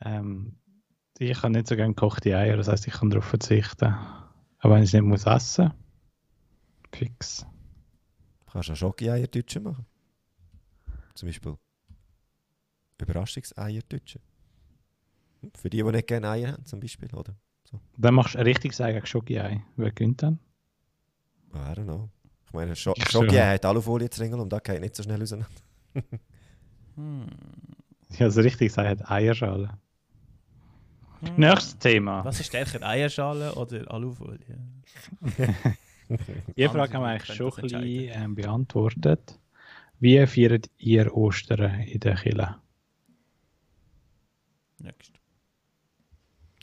Ähm, 0.00 0.56
ich 1.18 1.40
kann 1.40 1.52
nicht 1.52 1.66
so 1.66 1.74
gerne 1.76 1.94
gekochte 1.94 2.36
Eier, 2.36 2.56
das 2.56 2.68
heißt, 2.68 2.86
ich 2.86 2.92
kann 2.94 3.10
darauf 3.10 3.24
verzichten. 3.24 3.96
Aber 4.58 4.74
wenn 4.74 4.82
ich 4.82 4.90
es 4.90 4.92
nicht 4.92 5.02
muss 5.02 5.26
essen, 5.26 5.72
fix. 6.92 7.46
Kannst 8.50 8.68
du 8.68 8.72
auch 8.72 8.76
Schoki-Eier 8.76 9.26
machen? 9.60 9.86
Zum 11.16 11.28
Beispiel 11.28 11.56
Überraschungseier 13.00 13.82
Deutsche. 13.88 14.20
Für 15.54 15.70
die, 15.70 15.78
die 15.78 15.84
nicht 15.84 16.06
gerne 16.06 16.28
Eier 16.28 16.52
haben, 16.52 16.64
zum 16.66 16.78
Beispiel, 16.80 17.12
oder? 17.14 17.34
Dann 17.96 18.14
machst 18.14 18.34
du 18.34 18.38
ein 18.38 18.44
richtiges 18.44 18.80
Ei 18.80 18.92
gegen 18.92 19.06
Schoki-Ei. 19.06 19.62
Wer 19.76 19.92
gönnt 19.92 20.22
dann? 20.22 20.38
I 21.54 21.58
don't 21.58 21.84
know. 21.84 22.10
Ich 22.46 22.52
meine, 22.52 22.76
Scho 22.76 22.92
Ich 22.96 23.08
Schoki 23.10 23.30
schon. 23.30 23.38
hat 23.38 23.64
Alufolie 23.64 24.08
zu 24.10 24.20
ringeln 24.22 24.40
und 24.40 24.52
da 24.52 24.58
geht 24.58 24.80
nicht 24.80 24.94
so 24.94 25.02
schnell 25.02 25.20
raus. 25.20 25.34
Hm. 26.96 27.26
Ja, 28.12 28.24
das 28.24 28.38
richtiges 28.38 28.78
Ei 28.78 28.88
hat 28.88 29.10
Eierschale. 29.10 29.68
Hm. 31.20 31.34
Nächstes 31.36 31.78
Thema. 31.78 32.24
Was 32.24 32.40
ist 32.40 32.46
stärker, 32.46 32.82
Eierschale 32.86 33.54
oder 33.54 33.90
Alufolie? 33.90 34.38
Die 36.56 36.68
Frage 36.68 36.94
haben 36.94 37.02
wir 37.02 37.08
eigentlich 37.08 37.36
schon 37.36 37.52
ein 37.52 37.62
bisschen 37.62 37.82
ähm, 37.82 38.34
beantwortet. 38.34 39.38
Wie 39.98 40.26
feiert 40.26 40.70
ihr 40.76 41.14
Ostern 41.14 41.80
in 41.80 42.00
der 42.00 42.16
Kirche? 42.16 42.60
Next. 44.78 45.12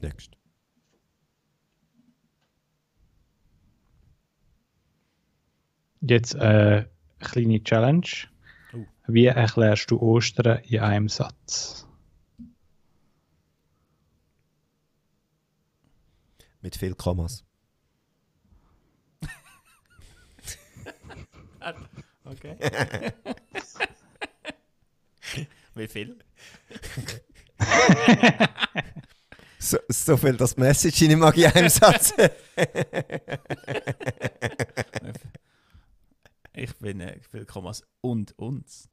Next. 0.01 0.37
Jetzt 6.01 6.35
äh, 6.35 6.37
eine 6.37 6.89
kleine 7.19 7.63
Challenge. 7.63 8.05
Oh. 8.73 8.85
Wie 9.07 9.25
erklärst 9.25 9.89
du 9.89 9.99
Ostern 9.99 10.59
in 10.63 10.79
einem 10.81 11.09
Satz? 11.09 11.87
Mit 16.61 16.75
viel 16.75 16.93
Kommas. 16.93 17.43
Okay. 22.33 22.57
Wie 25.75 25.87
viel? 25.87 26.19
So, 29.59 29.77
so 29.87 30.17
viel, 30.17 30.35
dass 30.35 30.57
Message 30.57 31.03
in 31.03 31.17
mag 31.17 31.37
in 31.37 31.45
einem 31.45 31.69
Satz. 31.69 32.13
Ich 36.51 36.75
bin 36.79 36.99
äh, 36.99 37.17
viel 37.31 37.45
Kommas 37.45 37.81
und 38.01 38.37
uns. 38.37 38.89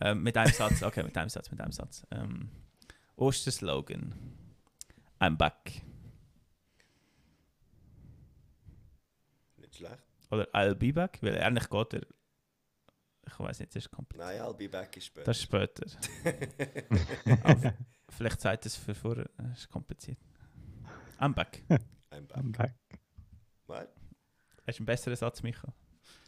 ähm, 0.00 0.22
mit 0.22 0.36
einem 0.36 0.52
Satz, 0.52 0.84
okay, 0.84 1.02
mit 1.02 1.18
einem 1.18 1.28
Satz, 1.28 1.50
mit 1.50 1.60
einem 1.60 1.72
Satz. 1.72 2.06
Ähm, 2.12 2.50
Osterslogan. 3.16 4.14
I'm 5.18 5.36
back. 5.36 5.82
Nicht 9.56 9.74
schlecht. 9.74 10.17
Oder 10.30 10.48
I'll 10.54 10.74
be 10.74 10.92
back, 10.92 11.18
weil 11.22 11.38
eigentlich 11.38 11.68
geht 11.68 11.94
er. 11.94 12.02
Ich 13.26 13.38
weiß 13.38 13.60
nicht, 13.60 13.74
das 13.74 13.84
ist 13.84 13.90
komplett. 13.90 14.20
Nein, 14.20 14.40
I'll 14.40 14.54
be 14.54 14.68
back 14.68 14.96
ist 14.96 15.06
später. 15.06 15.24
Das 15.24 15.36
ist 15.36 15.42
später. 15.44 15.86
Vielleicht 18.10 18.40
sagt 18.40 18.66
es 18.66 18.76
für 18.76 18.94
vorher. 18.94 19.28
Das 19.36 19.58
ist 19.58 19.68
kompliziert. 19.68 20.18
I'm 21.18 21.34
back. 21.34 21.62
I'm 22.10 22.26
back. 22.26 22.36
I'm 22.36 22.52
back. 22.52 22.74
What? 23.66 23.88
Hast 24.66 24.78
du 24.78 24.82
einen 24.82 24.86
besseren 24.86 25.16
Satz, 25.16 25.42
Micha? 25.42 25.72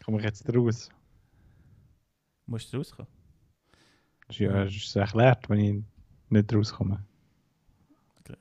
Komme 0.05 0.19
ich 0.19 0.25
jetzt 0.25 0.49
raus? 0.55 0.91
Musst 2.47 2.73
du 2.73 2.79
rauskommen? 2.79 3.11
Das 4.27 4.37
ist 4.37 4.41
ja 4.41 4.65
das 4.65 4.75
ist 4.75 4.97
erklärt, 4.97 5.49
wenn 5.49 5.59
ich 5.59 5.85
nicht 6.29 6.53
rauskomme. 6.53 7.05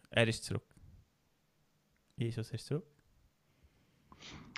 Er 0.09 0.27
ist 0.27 0.43
zurück. 0.43 0.75
Jesus 2.15 2.51
ist 2.51 2.65
zurück. 2.65 2.85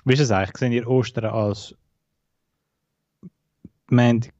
Wie 0.04 0.14
ist 0.14 0.20
es 0.20 0.30
eigentlich? 0.32 0.56
Seht 0.56 0.72
ihr 0.72 0.88
Ostern 0.88 1.26
als 1.26 1.76
Montag, 3.88 4.32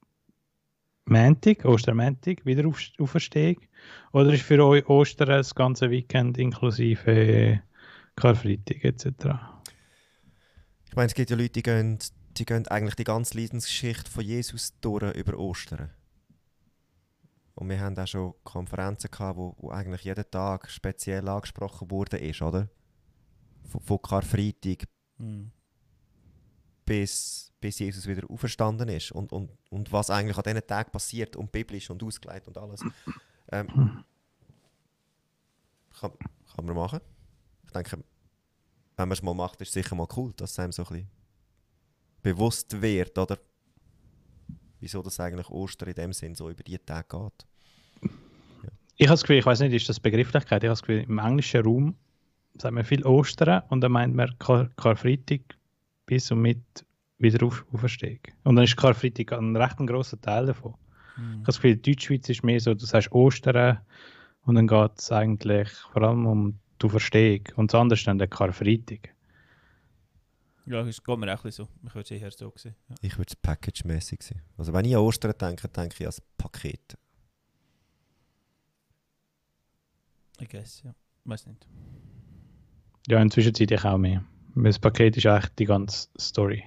Montag, 1.04 2.44
wieder 2.44 2.66
auf, 2.66 2.80
Auferstehung? 2.98 3.60
Oder 4.12 4.32
ist 4.32 4.42
für 4.42 4.64
euch 4.64 4.88
Ostern 4.88 5.28
das 5.28 5.54
ganze 5.54 5.90
Weekend 5.90 6.36
inklusive 6.38 7.62
Karfreitag 8.16 8.84
etc.? 8.84 9.06
Ich 10.88 10.96
meine, 10.96 11.06
es 11.06 11.14
gibt 11.14 11.30
ja 11.30 11.36
Leute, 11.36 11.50
die 11.50 11.62
gehen, 11.62 11.98
die 12.36 12.44
gehen 12.44 12.66
eigentlich 12.66 12.96
die 12.96 13.04
ganze 13.04 13.38
Leidensgeschichte 13.38 14.10
von 14.10 14.24
Jesus 14.24 14.78
durch 14.80 15.14
über 15.14 15.38
Ostern. 15.38 15.90
Und 17.54 17.68
wir 17.68 17.78
haben 17.78 17.96
auch 17.96 18.06
schon 18.06 18.34
Konferenzen 18.42 19.10
gehabt, 19.10 19.38
wo, 19.38 19.54
wo 19.58 19.70
eigentlich 19.70 20.02
jeden 20.02 20.28
Tag 20.30 20.68
speziell 20.70 21.28
angesprochen 21.28 21.90
wurde, 21.90 22.16
ist, 22.16 22.42
oder? 22.42 22.68
Von, 23.68 23.80
von 23.80 24.02
Karfreitag 24.02 24.88
Hm. 25.22 25.52
bis, 26.84 27.52
bis 27.60 27.78
Jesus 27.78 28.08
wieder 28.08 28.28
auferstanden 28.28 28.88
ist 28.88 29.12
und, 29.12 29.32
und, 29.32 29.50
und 29.70 29.92
was 29.92 30.10
eigentlich 30.10 30.36
an 30.36 30.42
diesen 30.42 30.66
Tagen 30.66 30.90
passiert 30.90 31.36
und 31.36 31.52
biblisch 31.52 31.88
und 31.90 32.02
ausgelegt 32.02 32.48
und 32.48 32.58
alles. 32.58 32.84
Ähm, 33.52 34.04
kann, 36.00 36.10
kann 36.56 36.64
man 36.64 36.74
machen. 36.74 37.00
Ich 37.64 37.70
denke, 37.70 37.98
wenn 38.96 39.08
man 39.08 39.12
es 39.12 39.22
mal 39.22 39.34
macht, 39.34 39.60
ist 39.60 39.68
es 39.68 39.74
sicher 39.74 39.94
mal 39.94 40.08
cool, 40.16 40.32
dass 40.36 40.50
es 40.50 40.58
einem 40.58 40.72
so 40.72 40.82
ein 40.82 40.88
bisschen 40.88 41.10
bewusst 42.22 42.82
wird, 42.82 43.16
oder? 43.16 43.38
Wieso 44.80 45.02
das 45.02 45.20
eigentlich 45.20 45.50
Ostern 45.50 45.90
in 45.90 45.94
dem 45.94 46.12
Sinn 46.12 46.34
so 46.34 46.50
über 46.50 46.64
die 46.64 46.78
Tage 46.78 47.06
geht. 47.08 48.10
Ich 48.96 49.06
habe 49.06 49.14
das 49.14 49.22
Gefühl, 49.22 49.38
ich 49.38 49.46
weiß 49.46 49.60
nicht, 49.60 49.72
ist 49.72 49.88
das 49.88 50.00
Begrifflichkeit? 50.00 50.64
Ich 50.64 50.68
habe 50.68 50.72
das 50.72 50.82
Gefühl, 50.82 51.04
im 51.04 51.18
englischen 51.18 51.64
Raum 51.64 51.96
sagt 52.54 52.74
man 52.74 52.84
viel 52.84 53.04
Ostern 53.04 53.62
und 53.68 53.80
dann 53.80 53.92
meint 53.92 54.14
man 54.14 54.36
Kar 54.38 54.68
Karfreitag 54.76 55.40
bis 56.06 56.30
und 56.30 56.42
mit 56.42 56.62
wieder 57.18 57.46
auf 57.46 57.64
Auferstehung. 57.72 58.20
Und 58.44 58.56
dann 58.56 58.64
ist 58.64 58.76
Karfreitag 58.76 59.32
ein 59.32 59.56
recht 59.56 59.78
ein 59.78 59.86
grosser 59.86 60.20
Teil 60.20 60.46
davon. 60.46 60.74
Ich 61.16 61.22
habe 61.22 61.42
das 61.44 61.56
Gefühl, 61.56 61.72
in 61.72 61.82
Deutschschweiz 61.82 62.28
ist 62.28 62.42
mehr 62.42 62.60
so, 62.60 62.74
du 62.74 62.84
sagst 62.84 63.12
Ostern 63.12 63.78
und 64.44 64.54
dann 64.54 64.66
geht 64.66 64.98
es 64.98 65.12
eigentlich 65.12 65.68
vor 65.92 66.02
allem 66.02 66.26
um 66.26 66.58
die 66.80 66.86
Auferstehung 66.86 67.42
und 67.56 67.72
das 67.72 67.80
andere 67.80 67.98
ist 67.98 68.06
dann 68.06 68.18
der 68.18 68.28
Karfreitag. 68.28 69.14
Ja, 70.64 70.80
es 70.82 71.02
geht 71.02 71.18
mir 71.18 71.34
auch 71.34 71.38
ein 71.38 71.42
bisschen 71.42 71.66
so. 71.66 71.86
Ich 71.86 71.94
würde 71.94 72.14
es 72.14 72.22
eher 72.22 72.30
so 72.30 72.52
sehen. 72.56 72.76
Ja. 72.88 72.94
Ich 73.00 73.18
würde 73.18 73.30
es 73.30 73.36
package-mäßig 73.36 74.22
sehen. 74.22 74.42
Also 74.56 74.72
wenn 74.72 74.84
ich 74.84 74.94
an 74.94 75.02
Ostern 75.02 75.34
denke, 75.38 75.68
denke 75.68 75.96
ich 75.98 76.00
an 76.00 76.06
das 76.06 76.20
Paket. 76.38 76.96
I 80.40 80.46
guess, 80.46 80.82
ja. 80.82 80.94
Weiß 81.24 81.46
nicht. 81.46 81.66
Ja, 83.08 83.20
inzwischen 83.20 83.54
ziehe 83.54 83.68
ich 83.70 83.84
auch 83.84 83.98
mehr. 83.98 84.24
Das 84.54 84.78
Paket 84.78 85.16
ist 85.16 85.26
eigentlich 85.26 85.54
die 85.54 85.64
ganze 85.64 86.08
Story. 86.18 86.64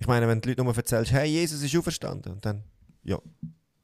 Ich 0.00 0.06
meine, 0.06 0.26
wenn 0.26 0.40
die 0.40 0.48
Leute 0.48 0.64
nur 0.64 0.74
erzählst, 0.74 1.12
hey, 1.12 1.28
Jesus 1.28 1.62
ist 1.62 1.76
auferstanden, 1.76 2.32
und 2.32 2.44
dann, 2.44 2.64
ja, 3.04 3.18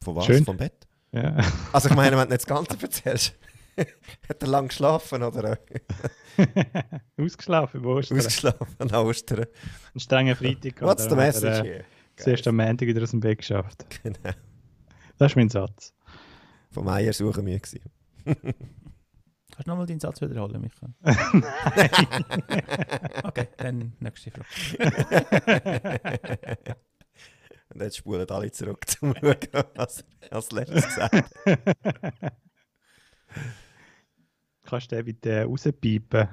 von 0.03 0.17
was? 0.17 0.25
Schön. 0.25 0.45
Vom 0.45 0.57
Bett? 0.57 0.89
Ja. 1.13 1.37
Also 1.73 1.91
ich 1.91 1.95
meine, 1.95 2.17
wenn 2.17 2.29
du 2.29 2.35
nicht 2.35 2.41
das 2.41 2.47
Ganze 2.47 2.81
erzählst, 2.81 3.35
hat 4.29 4.43
er 4.43 4.49
lang 4.49 4.69
geschlafen 4.69 5.23
oder 5.23 5.59
Ausgeschlafen 7.19 7.81
über 7.81 7.97
Ostern. 7.97 8.19
ausgeschlafen 8.19 8.67
an 8.79 8.95
Ostern? 8.95 9.47
Ein 9.95 10.01
strenger 10.01 10.37
Freitag. 10.37 10.81
What's 10.81 11.05
the 11.05 11.15
message 11.15 11.61
äh, 11.61 11.63
here? 11.63 11.85
Zuerst 12.17 12.49
am 12.49 12.57
Montag 12.57 12.89
wieder 12.89 13.03
aus 13.03 13.11
dem 13.11 13.21
Bett 13.21 13.39
geschafft. 13.39 13.85
Genau. 14.03 14.19
Das 15.19 15.33
ist 15.33 15.37
mein 15.37 15.51
Satz. 15.51 15.93
Vom 16.71 16.89
Eier 16.89 17.13
suchen 17.13 17.45
wir 17.45 17.59
gewesen. 17.59 17.83
Kannst 19.53 19.69
du 19.69 19.71
nochmal 19.71 19.87
deinen 19.87 20.01
Satz 20.01 20.21
wiederholen, 20.21 20.61
Michael? 20.61 20.93
okay, 23.25 23.49
dann 23.57 23.93
nächste 24.01 24.31
Frage. 24.31 24.47
Und 27.69 27.83
jetzt 27.83 27.97
spulen 27.97 28.29
alle 28.29 28.51
zurück 28.51 28.89
zum 28.89 29.15
Schauen, 29.15 29.37
was 29.75 30.05
er 30.21 30.33
als 30.33 30.53
letztes 30.53 30.87
gesagt 30.87 31.15
hat. 31.15 31.31
Kannst 34.65 34.93
du 34.93 34.97
den 34.97 35.05
bitte 35.05 35.45
rauspiepen? 35.45 36.29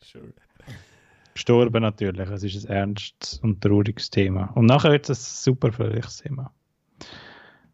Sure. 0.00 0.34
Gestorben 1.34 1.82
natürlich, 1.82 2.30
es 2.30 2.44
ist 2.44 2.66
ein 2.66 2.76
ernstes 2.76 3.38
und 3.40 3.60
trauriges 3.60 4.10
Thema. 4.10 4.52
Und 4.54 4.66
nachher 4.66 4.92
wird 4.92 5.10
es 5.10 5.18
ein 5.18 5.42
super 5.42 5.72
fröhliches 5.72 6.18
Thema. 6.18 6.54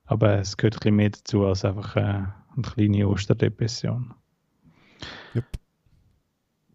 Aber 0.04 0.38
es 0.38 0.56
gehört 0.56 0.74
ein 0.74 0.78
bisschen 0.78 0.96
mehr 0.96 1.10
dazu 1.10 1.46
als 1.46 1.64
einfach 1.64 1.96
äh, 1.96 2.00
eine 2.00 2.62
kleine 2.62 3.08
Osterdepression. 3.08 4.14
Jupp. 5.34 5.44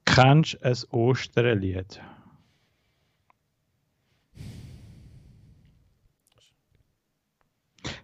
Kennst 0.05 0.53
du 0.53 0.63
ein 0.63 0.75
Osterlied? 0.91 2.01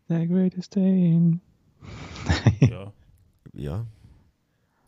The 0.09 0.27
greatest 0.27 0.75
day 0.75 1.13
in... 1.13 1.41
Ja. 2.59 2.91
Ja. 3.53 3.85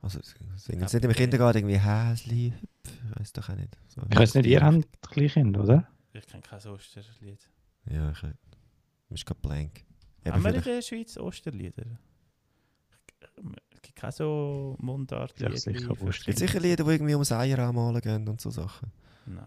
Also, 0.01 0.19
singen 0.21 0.57
sie 0.87 0.97
nicht 0.97 1.03
im 1.05 1.11
Kindergarten 1.11 1.57
irgendwie 1.59 1.79
Häsli? 1.79 2.53
Ich 2.83 3.19
weiß 3.19 3.33
doch 3.33 3.49
auch 3.49 3.55
nicht. 3.55 3.77
So, 3.87 4.01
Ich 4.09 4.17
weiß 4.17 4.35
nicht, 4.35 4.45
ihr 4.45 4.61
habt 4.61 4.85
Kleinkind, 5.01 5.57
oder? 5.57 5.87
Ich 6.13 6.25
kenne 6.27 6.43
kein 6.43 6.59
Osterlied. 6.59 7.49
Ja, 7.89 8.11
ich 8.11 8.21
Du 9.13 9.15
bist 9.15 9.27
gerade 9.27 9.41
blank. 9.41 9.85
Haben 10.25 10.41
wir 10.43 10.49
in 10.55 10.61
vielleicht- 10.63 10.65
der 10.65 10.81
Schweiz 10.81 11.17
Osterlieder? 11.17 11.85
Es 13.75 13.81
gibt 13.83 13.95
keine 13.95 14.11
so 14.11 14.75
Mundart. 14.79 15.39
Ja, 15.39 15.51
sicher 15.55 15.69
Es 15.77 15.87
Osterlieder. 15.87 16.19
gibt 16.25 16.39
sicher 16.39 16.59
Lieder, 16.59 16.83
die 16.83 16.89
irgendwie 16.89 17.13
ums 17.13 17.31
Eier 17.31 17.59
anmalen 17.59 18.01
gehen 18.01 18.27
und 18.27 18.41
so 18.41 18.49
Sachen. 18.49 18.91
Nein. 19.27 19.45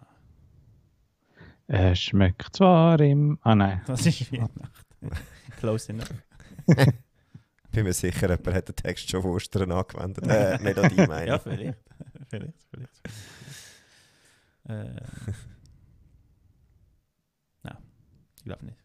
Es 1.67 1.99
schmeckt 1.99 2.55
zwar 2.55 3.01
im... 3.01 3.41
Ah 3.43 3.57
nein. 3.57 3.83
Das 3.89 4.07
ist 4.07 4.31
Weihnachten. 4.31 4.69
Close 5.59 5.91
enough. 5.91 6.13
Bin 7.73 7.83
mir 7.83 7.93
sicher, 7.93 8.29
jemand 8.31 8.55
hat 8.55 8.69
den 8.69 8.77
Text 8.77 9.11
schon 9.11 9.25
Ostern 9.25 9.73
angewendet. 9.73 10.25
Äh, 10.29 10.59
Melodie 10.63 10.95
meine 11.09 11.27
Ja, 11.27 11.37
ich. 11.39 11.43
vielleicht. 11.43 11.79
vielleicht, 12.29 12.63
vielleicht. 12.71 13.03
Äh, 14.69 15.01
Nein, 17.65 17.79
ich 18.37 18.45
glaube 18.45 18.65
nicht. 18.67 18.79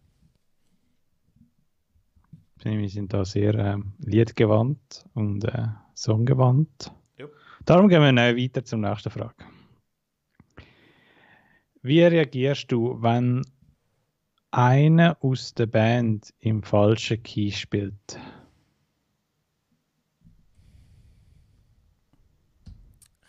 Wir 2.63 2.89
sind 2.89 3.13
da 3.13 3.25
sehr 3.25 3.55
ähm, 3.55 3.93
liedgewandt 3.99 5.05
und 5.13 5.43
äh, 5.45 5.67
songgewandt. 5.95 6.91
Jupp. 7.17 7.31
Darum 7.65 7.87
gehen 7.87 8.01
wir 8.01 8.23
äh, 8.23 8.37
weiter 8.37 8.63
zur 8.63 8.77
nächsten 8.79 9.09
Frage. 9.09 9.35
Wie 11.81 12.03
reagierst 12.03 12.71
du, 12.71 13.01
wenn 13.01 13.41
einer 14.51 15.17
aus 15.21 15.55
der 15.55 15.65
Band 15.65 16.33
im 16.39 16.61
falschen 16.61 17.23
Key 17.23 17.51
spielt? 17.51 18.19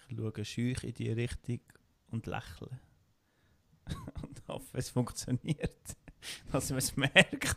Ich 0.09 0.16
schaue 0.18 0.45
schüch 0.45 0.85
in 0.85 0.92
die 0.92 1.11
Richtung 1.11 1.61
und 2.11 2.27
lächle. 2.27 2.81
und 4.23 4.42
hoffe, 4.49 4.77
es 4.77 4.90
funktioniert. 4.90 5.97
Dass 6.53 6.68
man 6.68 6.79
es 6.79 6.97
merkt. 6.97 7.57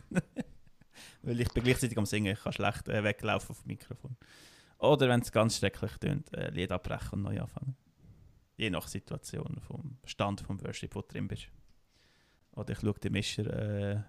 Weil 1.25 1.41
ich 1.41 1.49
bin 1.49 1.63
gleichzeitig 1.63 1.97
am 1.97 2.05
Singen, 2.05 2.33
ich 2.33 2.43
kann 2.43 2.53
schlecht 2.53 2.87
äh, 2.87 3.03
weglaufen 3.03 3.55
vom 3.55 3.67
Mikrofon. 3.67 4.15
Oder 4.77 5.09
wenn 5.09 5.21
es 5.21 5.31
ganz 5.31 5.57
schrecklich 5.57 5.97
tönt, 5.97 6.33
äh, 6.33 6.51
Lied 6.51 6.71
abbrechen 6.71 7.13
und 7.13 7.23
neu 7.23 7.41
anfangen. 7.41 7.75
Je 8.57 8.69
nach 8.69 8.87
Situation, 8.87 9.59
vom 9.67 9.97
Stand 10.05 10.41
vom 10.41 10.61
Worship, 10.63 10.95
wo 10.95 11.01
du 11.01 11.07
drin 11.07 11.27
bist. 11.27 11.47
Oder 12.51 12.73
ich 12.73 12.79
schaue 12.79 12.93
den 12.93 13.11
Mischer 13.11 13.45
äh, 13.93 14.01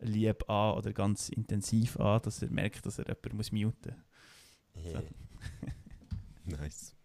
lieb 0.00 0.48
an 0.48 0.74
oder 0.76 0.92
ganz 0.92 1.28
intensiv 1.28 1.98
an, 1.98 2.20
dass 2.22 2.42
er 2.42 2.50
merkt, 2.50 2.86
dass 2.86 2.98
er 2.98 3.06
jemanden 3.06 3.36
muss 3.36 3.52
muten 3.52 3.96
Yeah. 4.76 5.02
nice. 6.44 6.96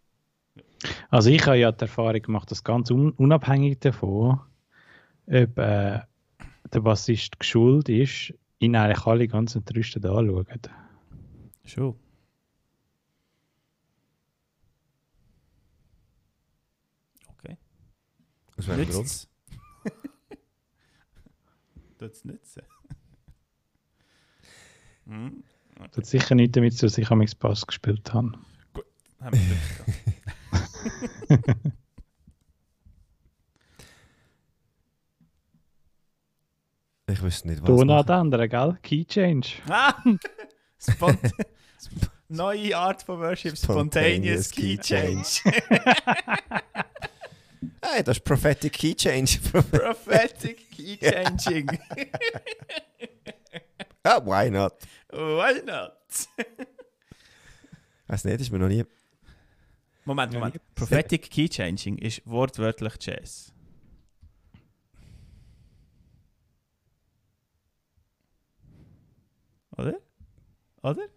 Also 1.09 1.29
ich 1.29 1.45
habe 1.45 1.57
ja 1.57 1.71
die 1.71 1.81
Erfahrung 1.81 2.21
gemacht, 2.21 2.49
dass 2.49 2.63
ganz 2.63 2.89
un 2.89 3.11
unabhängig 3.11 3.79
davon, 3.79 4.39
ob 5.27 5.57
äh, 5.57 5.99
der 6.73 6.79
Bassist 6.81 7.39
geschult 7.39 7.89
ist, 7.89 8.33
ihn 8.59 8.75
eigentlich 8.75 9.05
alle 9.05 9.27
ganz 9.27 9.55
entrüstet 9.55 10.05
anschauen. 10.05 10.45
Schon. 11.65 11.95
Okay. 17.27 17.57
Aus 18.57 18.67
welchem 18.67 18.91
Grund? 18.91 19.05
Nützt 19.05 19.27
Tut 21.99 22.11
es 22.11 22.25
nützen? 22.25 22.63
hm? 25.05 25.43
Das 25.75 25.97
hat 25.97 26.05
sicher 26.05 26.35
nicht 26.35 26.55
damit 26.55 26.73
zu 26.73 26.81
tun, 26.81 26.87
dass 26.87 26.97
ich 26.97 27.11
am 27.11 27.25
Bass 27.39 27.65
gespielt 27.65 28.13
habe. 28.13 28.33
Haben 29.19 29.37
wir 29.37 29.57
Glück 31.29 31.73
Ich 37.11 37.21
wüsste 37.21 37.47
nicht, 37.47 37.61
was 37.61 37.67
Ton 37.67 37.81
an 37.81 37.87
machen. 37.87 38.07
der 38.07 38.15
anderen, 38.15 38.49
gell? 38.49 38.77
Key 38.83 39.05
Change. 39.05 39.47
Ah! 39.69 39.95
Spont 40.79 41.19
Sp- 41.81 42.07
Neue 42.29 42.77
Art 42.77 43.01
von 43.01 43.19
Worship, 43.19 43.57
Spontaneous, 43.57 44.49
Spontaneous 44.49 44.51
Key 44.51 44.77
Key 44.77 44.81
Change. 44.81 45.41
Hey, 47.81 48.03
das 48.03 48.17
ist 48.17 48.23
Prophetic 48.23 48.73
Key 48.73 48.93
Change. 48.93 49.39
Prophetic 49.71 50.69
Key 50.69 50.97
Changing. 51.01 51.67
ah, 54.03 54.21
why 54.23 54.49
not? 54.49 54.73
Why 55.11 55.61
not? 55.65 55.93
Weiß 58.07 58.25
nicht, 58.25 58.41
ist 58.41 58.51
mir 58.51 58.59
noch 58.59 58.67
nie... 58.67 58.83
Moment, 60.05 60.33
Moment. 60.33 60.59
Prophetic 60.75 61.29
Key 61.31 61.47
Changing 61.49 61.97
ist 61.97 62.21
wortwörtlich 62.25 62.93
Jazz. 62.99 63.51
Oder? 69.79 69.99
Oder? 70.83 71.07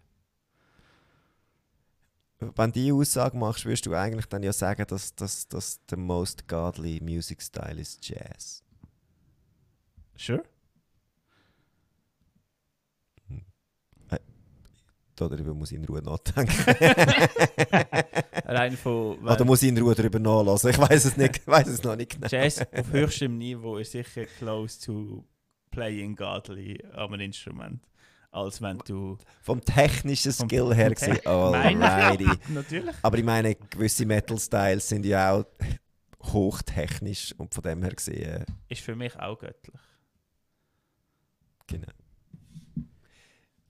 Wenn 2.39 2.71
du 2.71 2.79
diese 2.79 2.93
Aussage 2.93 3.37
machst, 3.37 3.65
würdest 3.65 3.85
du 3.85 3.93
eigentlich 3.93 4.25
dann 4.27 4.43
ja 4.43 4.53
sagen, 4.53 4.85
dass 4.87 5.15
das 5.15 5.47
dass 5.47 5.85
der 5.85 5.97
most 5.97 6.47
godly 6.47 6.99
music 7.01 7.41
style 7.41 7.79
ist 7.79 8.07
Jazz. 8.07 8.63
Sure. 10.17 10.43
Darüber 15.15 15.53
muss 15.53 15.71
ich 15.71 15.77
in 15.77 15.85
Ruhe 15.85 16.01
nachdenken. 16.01 16.53
Rein 18.45 18.75
von 18.75 19.19
Oder 19.23 19.45
muss 19.45 19.61
ich 19.61 19.69
in 19.69 19.77
Ruhe 19.77 19.93
darüber 19.93 20.17
nachlassen? 20.19 20.71
Ich 20.71 20.77
weiß 20.79 21.05
es 21.05 21.17
nicht, 21.17 21.37
ich 21.37 21.47
weiß 21.47 21.67
es 21.67 21.83
noch 21.83 21.95
nicht 21.95 22.13
genau. 22.13 22.27
Jazz 22.27 22.59
auf 22.73 22.91
höchstem 22.91 23.37
Niveau 23.37 23.77
ist 23.77 23.91
sicher 23.91 24.25
close 24.25 24.81
to 24.83 25.23
playing 25.69 26.15
godly 26.15 26.83
am 26.93 27.13
Instrument. 27.13 27.87
Als 28.33 28.61
wenn 28.63 28.79
du. 28.79 29.17
Vom 29.43 29.61
technischen 29.61 30.33
Vom- 30.33 30.49
Skill 30.49 30.73
her 30.73 30.89
gesehen, 30.89 31.19
Meine 31.23 31.89
alrighty. 31.91 32.27
Natürlich. 32.49 32.95
Aber 33.03 33.17
ich 33.17 33.23
meine, 33.23 33.53
gewisse 33.55 34.05
Metal-Styles 34.07 34.89
sind 34.89 35.05
ja 35.05 35.33
auch 35.33 35.45
hochtechnisch 36.23 37.33
und 37.37 37.53
von 37.53 37.61
dem 37.63 37.83
her 37.83 37.91
gesehen, 37.93 38.43
Ist 38.69 38.81
für 38.81 38.95
mich 38.95 39.15
auch 39.19 39.37
göttlich. 39.37 39.79
genau. 41.67 41.87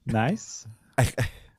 Nice. 0.06 0.68
Ich- 1.00 1.14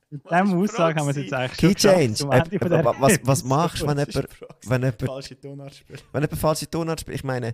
Mit 0.09 0.23
Was 0.25 0.41
diesem 0.43 0.59
Aussage 0.61 0.99
haben 0.99 1.07
wir 1.07 1.11
es 1.11 1.17
jetzt 1.17 1.33
eigentlich 1.33 1.57
Key 1.57 1.67
schon 1.89 1.91
Change. 2.17 2.23
Äh, 2.35 2.85
was, 2.99 3.19
was 3.23 3.43
machst 3.43 3.81
du, 3.81 3.87
wenn 3.87 3.97
jemand, 3.99 4.29
wenn 4.63 4.81
jemand, 4.81 5.01
Falsche 5.03 5.39
Tonart 5.39 5.75
spielt. 5.75 6.03
wenn 6.11 6.21
jemand 6.23 6.39
falsche 6.39 6.69
Tonart 6.69 7.01
spielt? 7.01 7.15
Ich 7.17 7.23
meine, 7.23 7.53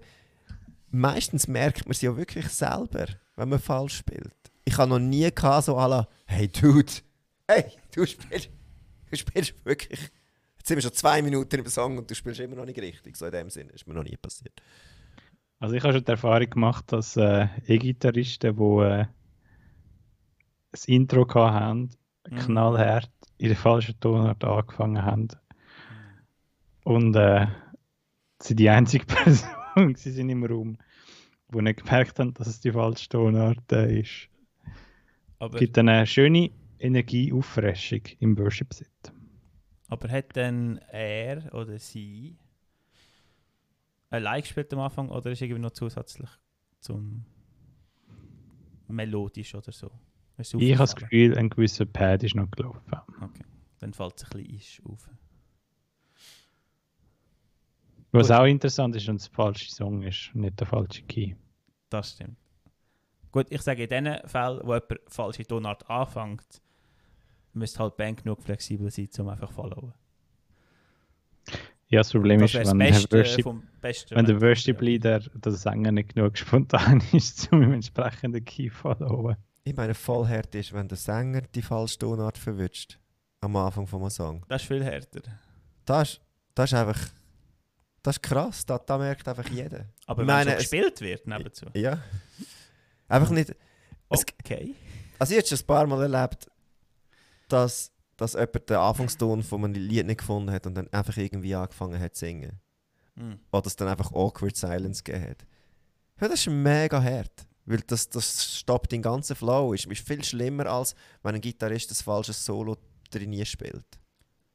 meistens 0.91 1.47
merkt 1.47 1.85
man 1.85 1.91
es 1.91 2.01
ja 2.01 2.15
wirklich 2.15 2.47
selber, 2.49 3.05
wenn 3.35 3.49
man 3.49 3.59
falsch 3.59 3.97
spielt. 3.97 4.33
Ich 4.65 4.77
habe 4.77 4.89
noch 4.89 4.99
nie 4.99 5.29
gehabt, 5.31 5.65
so 5.65 5.77
alla, 5.77 6.07
hey 6.25 6.47
Dude, 6.47 6.91
hey, 7.47 7.65
du 7.93 8.05
spielst, 8.05 8.49
du 9.09 9.17
spielst 9.17 9.65
wirklich. 9.65 9.99
Jetzt 10.57 10.67
sind 10.67 10.77
wir 10.77 10.81
schon 10.83 10.93
zwei 10.93 11.21
Minuten 11.21 11.59
im 11.59 11.65
Song 11.65 11.97
und 11.97 12.09
du 12.09 12.13
spielst 12.15 12.39
immer 12.39 12.55
noch 12.55 12.65
nicht 12.65 12.79
richtig. 12.79 13.17
So 13.17 13.25
in 13.25 13.31
dem 13.31 13.49
Sinne 13.49 13.71
ist 13.71 13.87
mir 13.87 13.95
noch 13.95 14.03
nie 14.03 14.17
passiert. 14.17 14.61
Also 15.59 15.75
ich 15.75 15.83
habe 15.83 15.93
schon 15.93 16.03
die 16.03 16.11
Erfahrung 16.11 16.49
gemacht, 16.49 16.85
dass 16.91 17.17
äh, 17.17 17.47
E-Gitarristen, 17.67 18.55
die 18.55 18.83
äh, 18.83 19.05
das 20.71 20.85
Intro 20.85 21.27
hatten, 21.33 21.91
Mhm. 22.29 22.35
knallhart 22.37 23.09
in 23.39 23.47
der 23.47 23.57
falschen 23.57 23.99
Tonart 23.99 24.43
angefangen 24.43 25.03
haben. 25.03 25.27
Und 26.83 27.15
äh, 27.15 27.47
sie 28.39 28.49
sind 28.49 28.59
die 28.59 28.69
einzige 28.69 29.05
Person 29.07 29.95
sie 29.95 30.11
sind 30.11 30.29
im 30.29 30.43
Raum, 30.45 30.77
die 31.49 31.61
nicht 31.61 31.83
gemerkt 31.83 32.19
haben, 32.19 32.33
dass 32.35 32.47
es 32.47 32.59
die 32.59 32.71
falsche 32.71 33.09
Tonart 33.09 33.71
äh, 33.71 34.01
ist. 34.01 34.29
Aber, 35.41 35.55
Es 35.55 35.59
gibt 35.59 35.77
eine 35.79 36.05
schöne 36.05 36.51
Energieauffrischung 36.77 38.01
im 38.19 38.37
Worship-Set. 38.37 39.11
aber 39.87 40.07
hat 40.09 40.37
dann 40.37 40.77
er 40.91 41.51
oder 41.55 41.79
sie 41.79 42.37
allein 44.11 44.41
gespielt 44.41 44.71
am 44.73 44.81
Anfang 44.81 45.09
oder 45.09 45.31
ist 45.31 45.41
irgendwie 45.41 45.61
noch 45.61 45.71
zusätzlich 45.71 46.29
zum 46.79 47.25
melodisch 48.87 49.55
oder 49.55 49.71
so? 49.71 49.89
Ich 50.37 50.53
habe 50.73 50.77
das? 50.77 50.95
Gefühl, 50.95 51.35
ein 51.37 51.49
gewisser 51.49 51.85
Pad 51.87 52.21
ist 52.23 52.35
noch 52.35 52.49
gelaufen. 52.51 52.91
Okay. 53.21 53.43
Dann 53.79 53.93
fällt 53.93 54.17
es 54.17 54.31
ein 54.31 54.43
bisschen 54.43 54.85
auf. 54.85 55.09
Was 58.11 58.27
Gut. 58.27 58.37
auch 58.37 58.45
interessant 58.45 58.95
ist, 58.95 59.07
wenn 59.07 59.15
es 59.15 59.23
der 59.23 59.33
falsche 59.33 59.71
Song 59.71 60.03
ist, 60.03 60.29
nicht 60.35 60.59
der 60.59 60.67
falsche 60.67 61.01
Key. 61.03 61.33
Das 61.89 62.11
stimmt. 62.11 62.37
Gut, 63.31 63.47
ich 63.49 63.61
sage 63.61 63.83
in 63.83 63.89
den 63.89 64.27
Fällen, 64.27 64.59
wo 64.63 64.73
jemand 64.73 64.99
falsche 65.07 65.45
Tonart 65.45 65.89
anfängt, 65.89 66.61
müsste 67.53 67.79
halt 67.79 67.93
die 67.93 67.97
Band 67.97 68.23
genug 68.23 68.41
flexibel 68.43 68.89
sein, 68.91 69.09
um 69.19 69.29
einfach 69.29 69.49
zu 69.49 69.55
followen. 69.55 69.93
Ja, 71.87 71.99
das 71.99 72.11
Problem 72.11 72.39
Das 72.39 72.53
ist, 72.53 72.67
wenn 72.69 72.79
der 72.79 72.85
Beste 72.87 73.17
Worship, 73.17 73.43
vom 73.43 73.63
Besten. 73.81 74.15
wenn 74.15 74.25
der 74.25 74.39
wenn- 74.39 74.47
Worship-Leader, 74.49 75.19
der 75.19 75.51
Sänger, 75.51 75.91
nicht 75.91 76.15
genug 76.15 76.37
spontan 76.37 77.01
ist, 77.11 77.51
um 77.51 77.61
im 77.61 77.73
entsprechenden 77.73 78.43
Key 78.45 78.69
zu 78.69 78.75
followen. 78.75 79.35
Ich 79.63 79.75
meine, 79.75 79.93
voll 79.93 80.27
hart 80.27 80.55
ist, 80.55 80.71
wenn 80.73 80.87
der 80.87 80.97
Sänger 80.97 81.41
die 81.41 81.61
falsche 81.61 81.99
Tonart 81.99 82.37
verwünscht. 82.37 82.97
Am 83.41 83.55
Anfang 83.55 83.87
von 83.87 84.01
einem 84.01 84.09
Song. 84.09 84.45
Das 84.47 84.61
ist 84.61 84.67
viel 84.67 84.83
härter. 84.83 85.21
Das 85.85 86.11
ist, 86.13 86.21
das 86.55 86.71
ist 86.71 86.77
einfach. 86.77 86.99
Das 88.03 88.15
ist 88.15 88.23
krass, 88.23 88.65
das, 88.65 88.81
das 88.85 88.99
merkt 88.99 89.27
einfach 89.27 89.47
jeder. 89.49 89.85
Aber 90.07 90.21
Ich 90.23 90.27
wenn 90.27 90.33
meine, 90.35 90.51
es 90.55 90.63
es- 90.63 90.69
gespielt 90.71 91.01
wird 91.01 91.27
nebenzu. 91.27 91.65
Ja. 91.73 91.99
Einfach 93.11 93.29
nicht. 93.31 93.55
Es- 94.09 94.25
Okay. 94.39 94.75
Also, 95.19 95.33
ich 95.33 95.39
habe 95.39 95.47
schon 95.47 95.59
ein 95.59 95.65
paar 95.67 95.85
Mal 95.87 96.11
erlebt, 96.11 96.49
dass, 97.47 97.91
dass 98.17 98.33
jemand 98.33 98.69
den 98.69 98.77
Anfangston 98.77 99.43
von 99.43 99.63
einem 99.63 99.73
Lied 99.73 100.05
nicht 100.07 100.19
gefunden 100.19 100.51
hat 100.51 100.65
und 100.65 100.73
dann 100.75 100.87
einfach 100.91 101.15
irgendwie 101.17 101.53
angefangen 101.53 101.99
hat 101.99 102.15
zu 102.15 102.25
singen. 102.25 102.59
Hm. 103.15 103.39
Oder 103.51 103.67
es 103.67 103.75
dann 103.75 103.87
einfach 103.87 104.11
awkward 104.13 104.55
silence 104.55 105.03
gegeben 105.03 105.29
hat. 105.29 105.45
Ja, 106.19 106.27
das 106.27 106.39
ist 106.39 106.47
mega 106.51 107.01
hart. 107.01 107.45
Weil 107.65 107.81
das, 107.85 108.09
das 108.09 108.57
stoppt 108.59 108.91
den 108.91 109.01
ganzen 109.01 109.35
Flow. 109.35 109.73
Ist, 109.73 109.85
ist 109.85 110.07
viel 110.07 110.23
schlimmer, 110.23 110.65
als 110.65 110.95
wenn 111.23 111.35
ein 111.35 111.41
Gitarrist 111.41 111.91
ein 111.91 111.95
falsches 111.95 112.43
Solo 112.43 112.77
drin 113.11 113.45
spielt. 113.45 113.85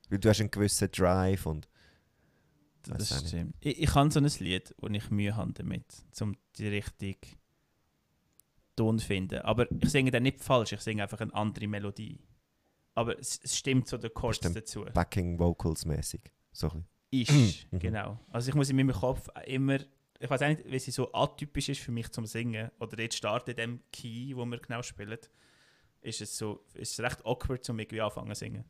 Weil 0.09 0.19
du 0.19 0.29
hast 0.29 0.41
einen 0.41 0.51
gewissen 0.51 0.91
Drive 0.91 1.47
und. 1.47 1.69
Das 2.89 3.27
stimmt. 3.27 3.55
Ich, 3.61 3.81
ich 3.83 3.95
habe 3.95 4.11
so 4.11 4.21
ein 4.21 4.31
Lied, 4.39 4.75
wo 4.79 4.87
ich 4.89 5.11
Mühe 5.11 5.35
habe 5.35 5.53
damit, 5.53 5.85
um 6.21 6.37
die 6.57 6.69
richtige 6.69 7.19
Ton 8.77 8.99
finden. 8.99 9.41
Aber 9.41 9.66
ich 9.83 9.91
singe 9.91 10.11
dann 10.11 10.22
nicht 10.22 10.41
falsch, 10.41 10.72
ich 10.72 10.81
singe 10.81 11.03
einfach 11.03 11.20
eine 11.20 11.35
andere 11.35 11.66
Melodie. 11.66 12.20
Aber 12.95 13.18
es, 13.18 13.41
es 13.43 13.57
stimmt 13.59 13.89
so 13.89 13.99
der 13.99 14.11
Chord 14.11 14.45
dazu. 14.45 14.85
Backing 14.95 15.39
Vocals 15.39 15.85
mäßig. 15.85 16.20
So 16.53 16.70
ein 16.70 16.85
Ist, 17.11 17.66
Mhm. 17.72 17.79
genau. 17.79 18.20
Also 18.31 18.49
ich 18.51 18.55
muss 18.55 18.70
in 18.70 18.77
meinem 18.77 18.93
Kopf 18.93 19.29
immer, 19.47 19.79
ich 20.18 20.31
weiß 20.31 20.41
nicht, 20.43 20.64
wie 20.70 20.79
sie 20.79 20.91
so 20.91 21.12
atypisch 21.12 21.68
ist 21.68 21.81
für 21.81 21.93
mich 21.93 22.11
zum 22.11 22.27
Singen, 22.27 22.70
oder 22.81 22.99
jetzt 23.01 23.16
starten 23.16 23.51
in 23.51 23.57
dem 23.57 23.81
Key, 23.93 24.35
wo 24.37 24.45
wir 24.47 24.59
genau 24.59 24.83
spielen, 24.83 25.18
ist 26.01 26.20
es 26.20 26.37
so, 26.37 26.64
ist 26.74 26.93
es 26.93 27.01
recht 27.01 27.24
awkward, 27.27 27.68
um 27.70 27.79
irgendwie 27.79 28.01
anfangen 28.01 28.35
zu 28.35 28.39
singen. 28.41 28.64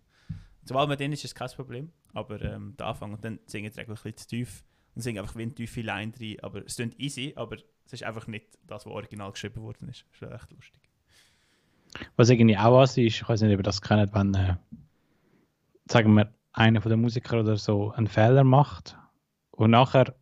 Sobald 0.65 0.89
man 0.89 0.99
drin 0.99 1.13
ist, 1.13 1.21
ist 1.21 1.31
es 1.31 1.35
kein 1.35 1.49
Problem, 1.51 1.93
aber 2.13 2.41
ähm, 2.43 2.75
der 2.77 2.87
Anfang, 2.87 3.13
und 3.13 3.25
dann 3.25 3.39
singe 3.47 3.69
ich 3.69 3.79
eigentlich 3.79 3.89
ein 3.89 3.95
bisschen 4.13 4.17
zu 4.17 4.27
tief 4.29 4.65
und 4.97 5.03
singe 5.03 5.21
einfach 5.21 5.37
wie 5.37 5.43
eine 5.43 5.55
tiefe 5.55 5.83
Line 5.83 6.13
rein, 6.19 6.37
aber 6.43 6.65
es 6.67 6.77
klingt 6.77 6.99
easy, 6.99 7.33
aber 7.37 7.57
es 7.85 7.93
ist 7.93 8.03
einfach 8.03 8.27
nicht 8.27 8.47
das, 8.67 8.85
was 8.87 8.93
original 8.93 9.31
geschrieben 9.31 9.63
worden 9.63 9.89
ist. 9.89 10.05
Das 10.21 10.29
ist 10.31 10.35
echt 10.35 10.53
lustig. 10.53 10.81
Was 12.17 12.29
irgendwie 12.31 12.59
auch 12.59 12.77
was 12.79 12.97
ist, 12.97 13.17
ich 13.21 13.29
weiß 13.29 13.43
nicht, 13.43 13.53
ob 13.53 13.61
ihr 13.61 13.63
das 13.63 13.81
kennt, 13.81 14.13
wenn, 14.15 14.35
äh, 14.35 14.57
sagen 15.89 16.15
wir, 16.15 16.33
einer 16.53 16.81
von 16.81 16.91
den 16.91 17.01
Musikern 17.01 17.41
oder 17.41 17.57
so 17.57 17.93
einen 17.93 18.07
Fehler 18.09 18.43
macht 18.43 18.97
und 19.53 19.71
nachher 19.71 20.15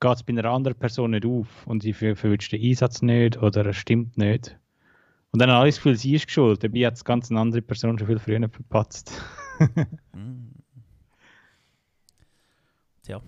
geht 0.00 0.14
es 0.14 0.22
bei 0.22 0.32
einer 0.32 0.44
anderen 0.44 0.78
Person 0.78 1.12
nicht 1.12 1.24
auf 1.26 1.66
und 1.66 1.82
sie 1.82 1.92
ver- 1.92 2.14
verwünscht 2.16 2.52
den 2.52 2.62
Einsatz 2.62 3.02
nicht 3.02 3.36
oder 3.38 3.64
er 3.66 3.72
stimmt 3.72 4.16
nicht. 4.18 4.56
Und 5.30 5.40
dann 5.42 5.50
hat 5.50 5.58
alles 5.58 5.74
das 5.76 5.82
Gefühl, 5.84 5.96
sie 5.96 6.14
ist 6.14 6.30
schuld, 6.30 6.62
dabei 6.62 6.86
hat 6.86 6.94
es 6.94 7.04
ganz 7.04 7.30
eine 7.30 7.40
andere 7.40 7.62
Person 7.62 7.98
schon 7.98 8.06
viel 8.06 8.18
früher 8.18 8.48
verpatzt. 8.48 9.12
Mm. 10.12 10.47
Tja, 13.08 13.22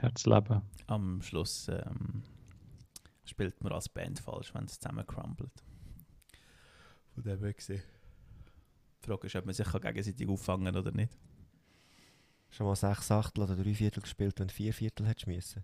Herzleben. 0.00 0.62
am 0.88 1.22
Schluss 1.22 1.68
ähm, 1.68 2.24
spielt 3.24 3.62
man 3.62 3.72
als 3.72 3.88
Band 3.88 4.18
falsch, 4.18 4.52
wenn 4.56 4.64
es 4.64 4.80
zusammen 4.80 5.06
crumbelt. 5.06 5.52
Von 7.14 7.22
dem 7.22 7.38
her 7.38 7.52
gesehen. 7.52 7.80
Die 9.00 9.06
Frage 9.06 9.28
ist, 9.28 9.36
ob 9.36 9.46
man 9.46 9.54
sich 9.54 9.70
gegenseitig 9.70 10.28
auffangen 10.28 10.64
kann 10.64 10.76
oder 10.76 10.90
nicht. 10.90 11.16
Schon 12.50 12.66
mal 12.66 12.74
sechs 12.74 13.08
Achtel 13.12 13.44
oder 13.44 13.54
drei 13.54 13.72
Viertel 13.72 14.02
gespielt, 14.02 14.40
wenn 14.40 14.48
du 14.48 14.54
vier 14.54 14.74
Viertel 14.74 15.06
hättest 15.06 15.28
müssen. 15.28 15.62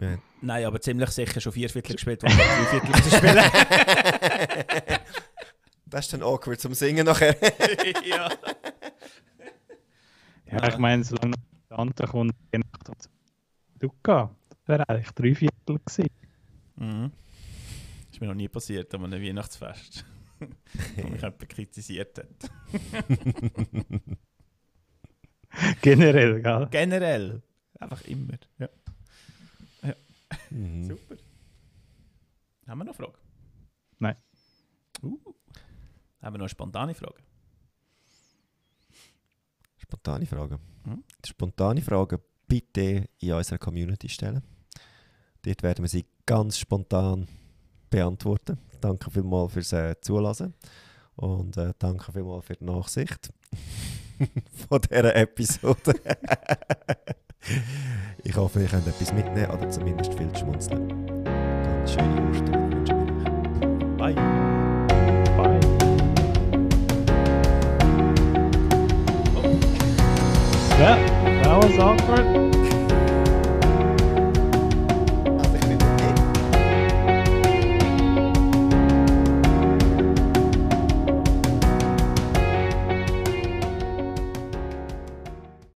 Ja. 0.00 0.18
Nein, 0.40 0.64
aber 0.64 0.80
ziemlich 0.80 1.10
sicher 1.10 1.38
schon 1.38 1.52
vier 1.52 1.68
Viertel 1.68 1.96
gespielt, 1.96 2.22
wo 2.22 2.28
man 2.28 2.38
drei 2.38 2.64
Viertel 2.64 2.88
müssen 2.96 3.10
spielen 3.10 3.44
Das 5.84 6.06
ist 6.06 6.14
dann 6.14 6.22
awkward 6.22 6.62
zum 6.62 6.72
Singen 6.72 7.04
nachher. 7.04 7.36
ja. 8.06 8.30
Ja, 10.54 10.62
Ja. 10.62 10.68
ich 10.68 10.78
meine, 10.78 11.04
solange 11.04 11.34
der 11.70 11.78
andere 11.78 12.06
kommt, 12.06 12.34
je 12.52 12.58
nach 12.60 12.94
Duca, 13.78 14.34
das 14.48 14.58
wäre 14.66 14.88
eigentlich 14.88 15.10
drei 15.12 15.34
Viertel 15.34 15.78
gewesen. 15.84 16.08
Mhm. 16.76 17.10
Das 18.06 18.12
ist 18.12 18.20
mir 18.20 18.26
noch 18.28 18.34
nie 18.34 18.48
passiert 18.48 18.94
an 18.94 19.04
einem 19.04 19.22
Weihnachtsfest. 19.22 20.04
wo 20.96 21.08
mich 21.08 21.22
jemand 21.22 21.48
kritisiert 21.48 22.18
hat. 22.18 22.50
Generell, 25.82 26.42
gell? 26.42 26.68
Generell. 26.70 27.42
Einfach 27.78 28.02
immer. 28.02 28.34
Ja. 28.58 28.68
Mhm. 30.50 30.84
Super. 30.84 31.16
Haben 32.66 32.78
wir 32.78 32.84
noch 32.84 32.96
Fragen? 32.96 33.14
Nein. 33.98 34.16
Uh. 35.02 35.18
Haben 36.22 36.34
wir 36.34 36.38
noch 36.38 36.44
eine 36.44 36.48
spontane 36.48 36.94
Frage? 36.94 37.22
Spontane 39.94 40.26
Fragen. 40.26 40.58
Mhm. 40.84 41.04
Spontane 41.24 41.80
Fragen 41.80 42.18
bitte 42.48 43.08
in 43.20 43.32
unserer 43.32 43.58
Community 43.58 44.08
stellen. 44.08 44.42
Dort 45.42 45.62
werden 45.62 45.84
wir 45.84 45.88
sie 45.88 46.04
ganz 46.26 46.58
spontan 46.58 47.28
beantworten. 47.90 48.58
Danke 48.80 49.10
vielmals 49.10 49.52
fürs 49.52 49.72
äh, 49.72 49.94
Zulassen 50.00 50.54
und 51.16 51.56
äh, 51.56 51.72
danke 51.78 52.12
vielmals 52.12 52.46
für 52.46 52.54
die 52.54 52.64
Nachsicht 52.64 53.32
von 54.68 54.80
dieser 54.80 55.14
Episode. 55.14 55.94
ich 58.24 58.36
hoffe, 58.36 58.62
ihr 58.62 58.68
könnt 58.68 58.86
etwas 58.88 59.12
mitnehmen 59.12 59.50
oder 59.50 59.70
zumindest 59.70 60.12
viel 60.14 60.34
schmunzeln. 60.36 60.88
Ganz 61.24 61.92
schöne 61.92 62.30
Ostern 62.30 62.72
wünschen 62.72 62.96
wir 62.98 64.06
euch. 64.08 64.14
Bye. 64.14 64.43
Ja, 70.76 70.96
that 71.42 71.62
was 71.62 71.78
awkward. 71.78 72.63